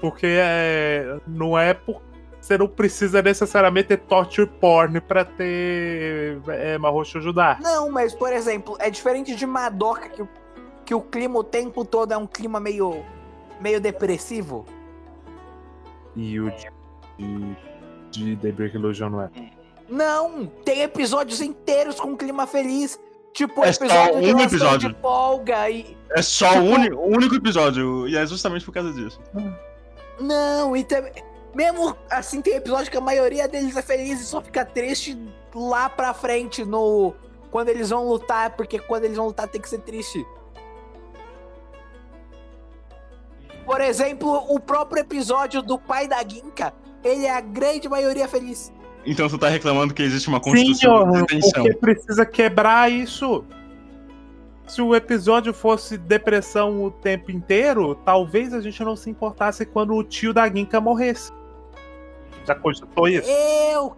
[0.01, 2.01] Porque é, não é por.
[2.41, 7.61] Você não precisa necessariamente ter torture porn pra ter é, Mahou Shoujo Dark.
[7.61, 10.29] Não, mas, por exemplo, é diferente de Madoka, que, o-
[10.87, 13.05] que o clima o tempo todo é um clima meio.
[13.61, 14.65] meio depressivo.
[16.17, 16.51] E o
[17.21, 17.57] de,
[18.11, 19.31] de, Daybreak Illusion não é.
[19.89, 22.99] Não, tem episódios inteiros com clima feliz.
[23.33, 24.89] Tipo, É só episódio de um episódio.
[24.95, 25.97] de folga e.
[26.11, 28.09] É só o, uni- o único episódio.
[28.09, 29.21] E é justamente por causa disso.
[30.21, 31.13] Não, e também.
[31.55, 35.19] Mesmo assim, tem episódio que a maioria deles é feliz e só fica triste
[35.55, 37.13] lá pra frente no.
[37.51, 40.25] Quando eles vão lutar, porque quando eles vão lutar tem que ser triste.
[43.65, 46.73] Por exemplo, o próprio episódio do pai da Ginka,
[47.05, 48.73] ele é a grande maioria feliz.
[49.05, 51.65] Então tu tá reclamando que existe uma Sim, construção de tensão.
[51.65, 53.45] porque precisa quebrar isso.
[54.67, 59.95] Se o episódio fosse depressão o tempo inteiro, talvez a gente não se importasse quando
[59.95, 61.33] o tio da Ginka morresse.
[62.47, 63.29] Já cogitou isso?
[63.29, 63.97] Eu.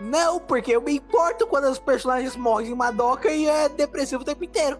[0.00, 4.24] Não, porque eu me importo quando os personagens morrem em Madoka e é depressivo o
[4.24, 4.78] tempo inteiro.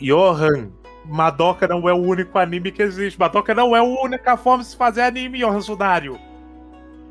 [0.00, 0.70] Johan,
[1.04, 3.18] Madoka não é o único anime que existe.
[3.20, 6.18] Madoka não é a única forma de se fazer anime, Johan Sudário.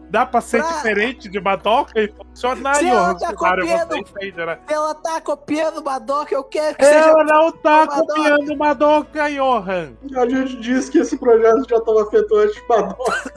[0.09, 4.45] Dá pra ser Pra- diferente de Madoka e funcionar, Se ela tá copiando- Você entende,
[4.45, 4.59] né?
[4.67, 6.97] Ela tá copiando Madoka, eu quero que seja.
[7.09, 8.13] Ela não tá Madoka.
[8.13, 9.93] copiando Madoka, Johan.
[10.17, 13.33] A gente disse que esse projeto já estava feito antes de Madoka.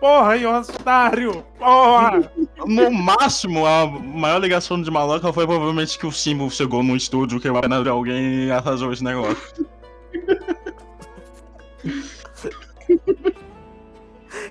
[0.00, 1.44] Porra, Johan Sudário.
[1.58, 2.30] Porra.
[2.66, 7.40] No máximo, a maior ligação de Maloca foi provavelmente que o símbolo chegou no estúdio,
[7.40, 9.38] que a pena de alguém e atrasou esse negócio.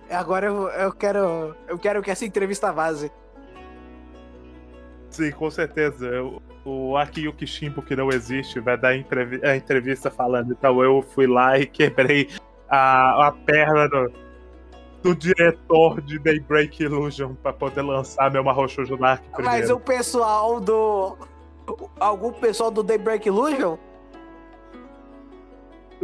[0.10, 1.56] Agora eu, eu quero.
[1.68, 3.12] Eu quero que essa entrevista vaze.
[5.10, 6.22] Sim, com certeza.
[6.24, 10.52] O- O Akiyuki Shimbo, que não existe, vai dar entrevi- a entrevista falando.
[10.52, 12.28] Então eu fui lá e quebrei
[12.70, 14.12] a, a perna do,
[15.02, 19.76] do diretor de Daybreak Illusion pra poder lançar meu Shoujo Dark Mas primeiro.
[19.76, 21.18] o pessoal do.
[21.98, 23.78] Algum pessoal do Daybreak Illusion?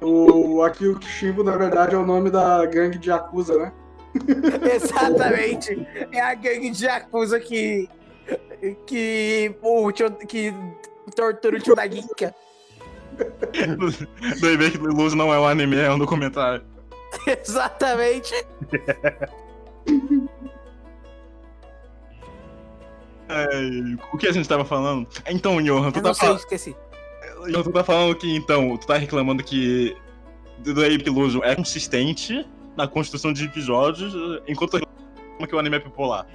[0.01, 3.71] O Akio Kishimbo, na verdade, é o nome da gangue de Yakuza, né?
[4.73, 5.87] Exatamente.
[6.11, 7.89] É a gangue de Yakuza que.
[8.85, 9.55] Que.
[9.61, 10.53] O tio, que
[11.15, 12.33] tortura o tio da Ginka.
[14.39, 16.63] Do Ibek Luz não é um anime, é um documentário.
[17.27, 18.33] Exatamente.
[23.29, 23.47] É,
[24.11, 25.07] o que a gente tava falando?
[25.27, 26.75] Então, Johan, tu Eu tá, não sei, fal- esqueci.
[27.49, 29.95] Johan, tu tá falando que, então, tu tá reclamando que
[30.59, 34.13] do Ibek Luz é consistente na construção de episódios,
[34.47, 36.25] enquanto reclama que o anime é popular.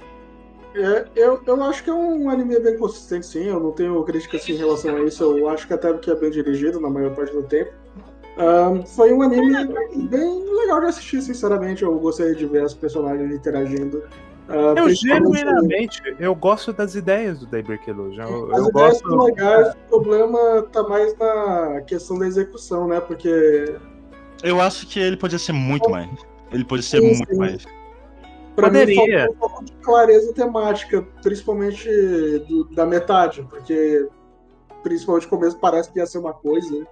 [0.75, 3.45] É, eu, eu acho que é um anime bem consistente, sim.
[3.45, 5.23] Eu não tenho crítica assim, em relação a isso.
[5.23, 7.71] Eu acho que até que é bem dirigido na maior parte do tempo.
[8.37, 9.51] Ahn, foi um anime
[10.09, 11.83] bem legal de assistir, sinceramente.
[11.83, 14.03] Eu gostei de ver os personagens interagindo.
[14.47, 18.23] Ah, Eu genuinamente, eu gosto das ideias do Daybreak Illusion.
[18.23, 19.09] Eu, As eu ideias gosto.
[19.09, 22.99] são legais, o problema tá mais na questão da execução, né?
[22.99, 23.75] Porque
[24.41, 26.09] Eu acho que ele podia ser muito mais.
[26.51, 27.37] Ele podia ser Sim, muito sim.
[27.37, 27.63] mais.
[28.55, 29.19] pra mim Poderia.
[29.25, 31.87] faltou um pouco de clareza temática, principalmente
[32.47, 34.07] do- da metade, porque
[34.83, 36.85] principalmente no começo parece que ia ser uma coisa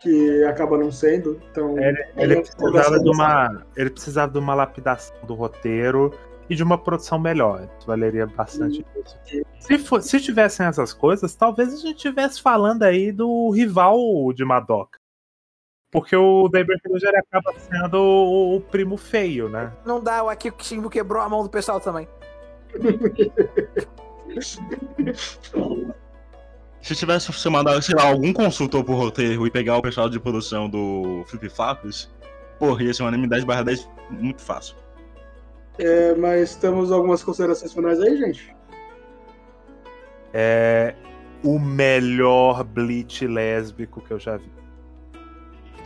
[0.00, 1.40] que acaba não sendo.
[1.50, 1.76] Então,
[2.16, 3.64] Ele é precisava de uma.
[3.76, 6.12] Ele precisava de uma lapidação do roteiro
[6.48, 7.68] e de uma produção melhor.
[7.78, 9.44] Isso valeria bastante isso.
[9.58, 13.98] Se, for- se tivessem essas coisas, talvez a gente estivesse falando aí do rival
[14.32, 14.97] de Madoka.
[15.90, 19.72] Porque o Daybreak ele acaba sendo o, o primo feio, né?
[19.86, 22.06] Não dá, o Akiko Shimbo quebrou a mão do pessoal também.
[26.82, 30.20] Se tivesse você mandado, sei lá, algum consultor pro roteiro e pegar o pessoal de
[30.20, 32.10] produção do Flip Flops,
[32.58, 34.76] porra, ia ser um anime 10 barra 10 muito fácil.
[35.78, 38.54] É, mas temos algumas considerações finais aí, gente?
[40.32, 40.94] É
[41.42, 44.57] o melhor Bleach lésbico que eu já vi.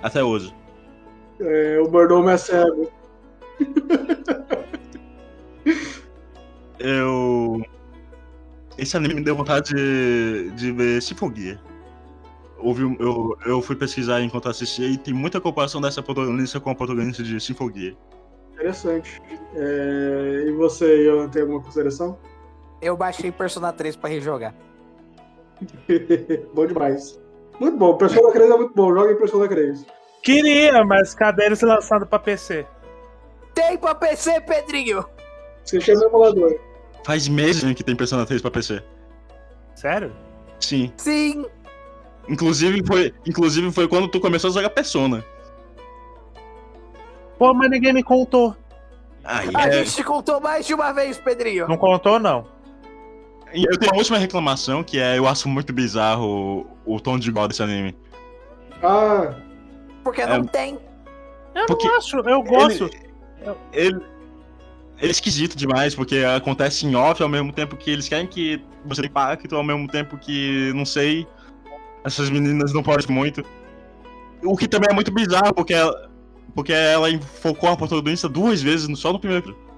[0.03, 0.55] Até hoje.
[1.41, 2.91] É, o Mordomo é cego.
[6.79, 7.63] Eu.
[8.77, 11.61] Esse anime me deu vontade de, de ver.
[12.59, 16.71] Houve, um- eu, eu fui pesquisar enquanto assistia e tem muita comparação dessa protagonista com
[16.71, 17.97] a protagonista de Sinfonia.
[18.55, 19.21] Interessante.
[19.55, 22.19] É, e você, Ian, tem alguma consideração?
[22.81, 24.55] Eu baixei Persona 3 pra rejogar.
[26.55, 27.21] bom demais.
[27.63, 27.97] Muito bom.
[27.97, 28.93] Persona 3 é muito bom.
[28.93, 29.87] Joga em Persona 3.
[30.21, 32.67] Queria, mas cadê eles lançando pra PC?
[33.55, 35.05] Tem pra PC, Pedrinho!
[35.65, 36.59] Você chama o emulador.
[37.05, 38.83] Faz meses né, que tem Persona 3 pra PC.
[39.77, 40.13] Sério?
[40.59, 40.93] Sim.
[40.97, 41.47] Sim!
[42.29, 45.25] Inclusive foi, inclusive foi quando tu começou a jogar Persona.
[47.39, 48.57] Pô, mas ninguém me contou.
[49.23, 49.73] Aí A é.
[49.73, 51.69] gente te contou mais de uma vez, Pedrinho.
[51.69, 52.45] Não contou, não.
[53.55, 57.19] E Eu tenho a última reclamação, que é eu acho muito bizarro o, o tom
[57.19, 57.95] de igual desse anime.
[58.83, 59.35] Ah,
[60.03, 60.27] Porque É.
[60.27, 60.79] não tem.
[61.55, 62.91] Eu Porque não acho, eu gosto.
[63.73, 64.03] Ele, ele
[64.99, 69.03] é esquisito demais, porque acontece em off ao mesmo tempo que eles querem que você
[69.03, 71.27] tenha impacto, ao mesmo tempo que, não sei,
[72.05, 73.45] essas meninas não podem muito.
[74.45, 76.11] O que também é muito bizarro, porque ela,
[76.55, 77.07] porque ela
[77.41, 79.72] focou a protagonista duas vezes só no primeiro episódio.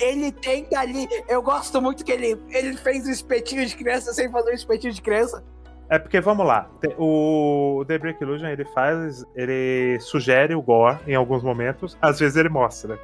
[0.00, 1.08] Ele tenta ali.
[1.28, 4.92] Eu gosto muito que ele, ele fez um espetinho de criança sem fazer um espetinho
[4.92, 5.42] de criança.
[5.88, 11.14] É porque, vamos lá, o The Break Illusion, ele faz, ele sugere o gore em
[11.14, 12.98] alguns momentos, às vezes ele mostra.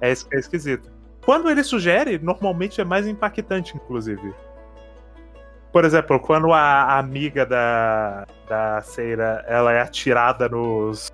[0.00, 0.90] É isso que é esquisito.
[1.22, 4.32] Quando ele sugere, normalmente é mais impactante, inclusive.
[5.70, 11.12] Por exemplo, quando a a amiga da, da Seira, ela é atirada nos...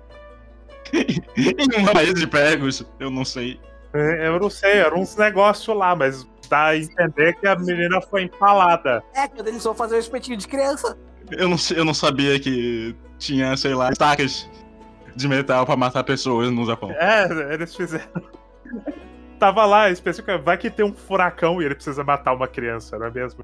[0.93, 3.59] em um país de pregos, eu não sei.
[3.97, 8.23] Eu não sei, eram uns negócios lá, mas dá a entender que a menina foi
[8.23, 9.03] empalada.
[9.13, 10.97] É, quando eles vão fazer um espetinho de criança.
[11.31, 14.49] Eu não, eu não sabia que tinha, sei lá, estacas
[15.15, 16.91] de metal pra matar pessoas no Japão.
[16.91, 18.05] É, eles fizeram.
[19.39, 23.07] Tava lá, específico, vai que tem um furacão e ele precisa matar uma criança, não
[23.07, 23.43] é mesmo?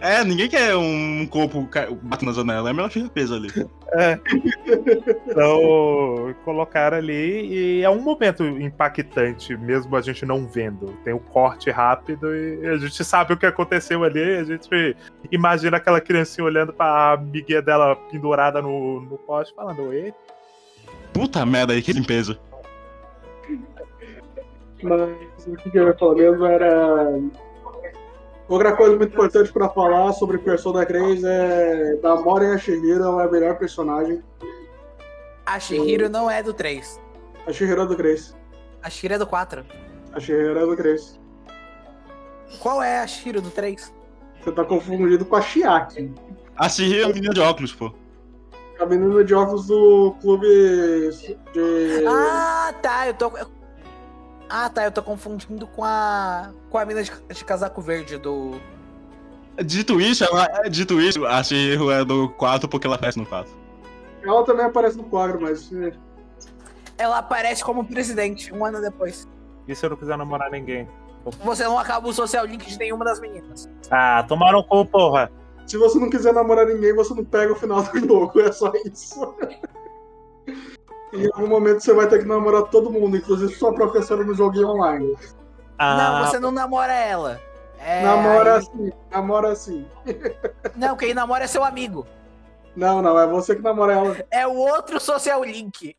[0.00, 1.68] É, ninguém quer um corpo
[2.02, 3.48] batendo na janela, é melhor ficar preso ali.
[5.26, 10.86] Então, colocaram ali e é um momento impactante, mesmo a gente não vendo.
[11.04, 14.96] Tem o corte rápido e a gente sabe o que aconteceu ali, a gente
[15.30, 20.14] imagina aquela criancinha olhando pra amiguinha dela pendurada no, no poste, falando, oi.
[21.12, 22.38] Puta merda aí, que limpeza.
[24.82, 27.20] Mas o que eu ia falar mesmo era.
[28.48, 33.28] Outra coisa muito importante pra falar sobre Persona 3 é da Mori Ashihiro é a
[33.30, 34.22] melhor personagem.
[35.46, 37.00] A Shihiro não é do 3.
[37.46, 38.36] A Shihiro é do 3.
[38.82, 39.64] A Shihiro é do 4.
[40.12, 41.20] A Shihiro é do 3.
[42.60, 43.92] Qual é a Shihiro do 3?
[44.42, 46.12] Você tá confundido com a Chiaki.
[46.56, 47.92] A Siri é a menina de óculos, pô.
[48.80, 50.46] A menina de óculos do clube
[51.52, 52.04] de.
[52.06, 53.06] Ah, tá.
[53.06, 53.32] Eu tô.
[54.54, 54.84] Ah, tá.
[54.84, 56.50] Eu tô confundindo com a.
[56.68, 58.60] Com a mina de, de casaco verde do.
[59.64, 63.50] Dito isso, ela, dito isso, a Siri é do 4 porque ela aparece no 4.
[64.22, 65.72] Ela também aparece no quadro, mas.
[65.72, 65.92] é,
[66.98, 69.26] Ela aparece como presidente um ano depois.
[69.66, 70.86] E se eu não quiser namorar ninguém?
[71.44, 73.70] Você não acaba o social link de nenhuma das meninas.
[73.90, 75.30] Ah, tomaram cu, porra.
[75.66, 78.40] Se você não quiser namorar ninguém, você não pega o final do jogo.
[78.40, 79.34] É só isso.
[81.12, 84.68] Em algum momento você vai ter que namorar todo mundo, inclusive sua professora no joguinho
[84.68, 85.16] online.
[85.78, 87.40] Ah, Não, você não namora ela.
[87.78, 89.86] É, namora assim, namora assim.
[90.76, 92.06] Não, quem namora é seu amigo.
[92.76, 94.16] Não, não, é você que namora ela.
[94.30, 95.96] É o outro social link.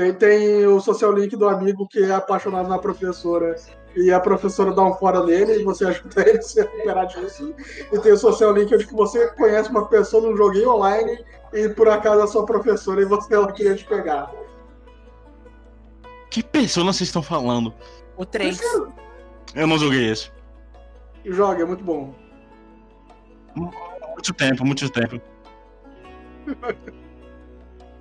[0.00, 3.54] Tem, tem o social link do amigo que é apaixonado na professora
[3.94, 7.54] e a professora dá um fora nele e você ajuda ele a se recuperar disso.
[7.92, 11.22] E tem o social link onde que você conhece uma pessoa num joguinho online
[11.52, 14.32] e por acaso é sua professora e você ela queria te pegar.
[16.30, 17.74] Que persona vocês estão falando?
[18.16, 18.58] O 3.
[19.54, 20.30] Eu não joguei esse.
[21.26, 22.14] Joga, é muito bom.
[23.54, 25.20] Muito tempo, muito tempo.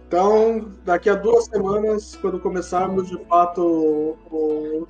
[0.09, 4.87] Então, daqui a duas semanas, quando começarmos de fato o, o-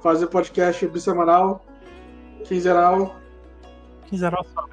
[0.00, 1.64] fazer podcast bissemanal,
[2.44, 3.16] quinzenal,
[4.08, 4.66] quiseram só.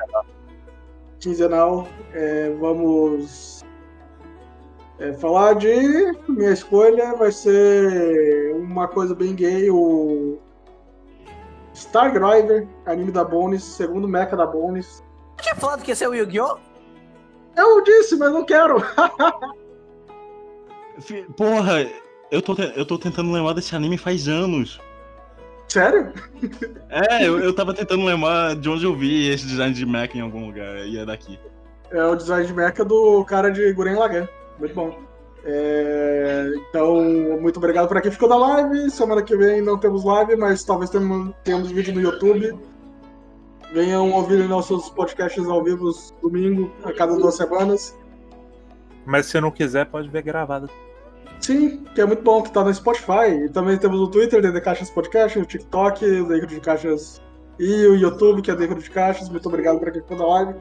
[1.22, 3.64] quinzenal, é, vamos
[5.00, 6.12] É, falar de.
[6.28, 10.40] Minha escolha vai ser uma coisa bem gay, o.
[11.74, 15.02] Star Driver, anime da Bones, segundo mecha da Bones.
[15.38, 16.58] Eu tinha falado que ia ser o Yu-Gi-Oh!
[17.56, 18.76] Eu disse, mas não quero.
[21.36, 21.88] Porra,
[22.32, 24.80] eu tô, eu tô tentando lembrar desse anime faz anos.
[25.68, 26.12] Sério?
[26.90, 30.22] É, eu, eu tava tentando lembrar de onde eu vi esse design de Mac em
[30.22, 31.40] algum lugar, e é daqui.
[31.92, 34.28] É o design de mecha do cara de Guren Lagan.
[34.60, 35.00] Muito bom.
[35.44, 37.02] É, então,
[37.40, 38.12] muito obrigado por aqui.
[38.12, 38.90] Ficou da live.
[38.92, 42.58] Semana que vem não temos live, mas talvez tenhamos, tenhamos vídeo no YouTube.
[43.72, 45.92] Venham ouvir nossos podcasts ao vivo
[46.22, 47.96] domingo, a cada duas semanas.
[49.06, 50.70] Mas se não quiser, pode ver gravado.
[51.40, 53.46] Sim, que é muito bom, que tá no Spotify.
[53.46, 57.22] E também temos o Twitter, DD Caixas Podcast, o TikTok, o Dentro de Caixas
[57.58, 59.30] e o YouTube, que é Dentro de Caixas.
[59.30, 60.60] Muito obrigado por aqui ficou da live.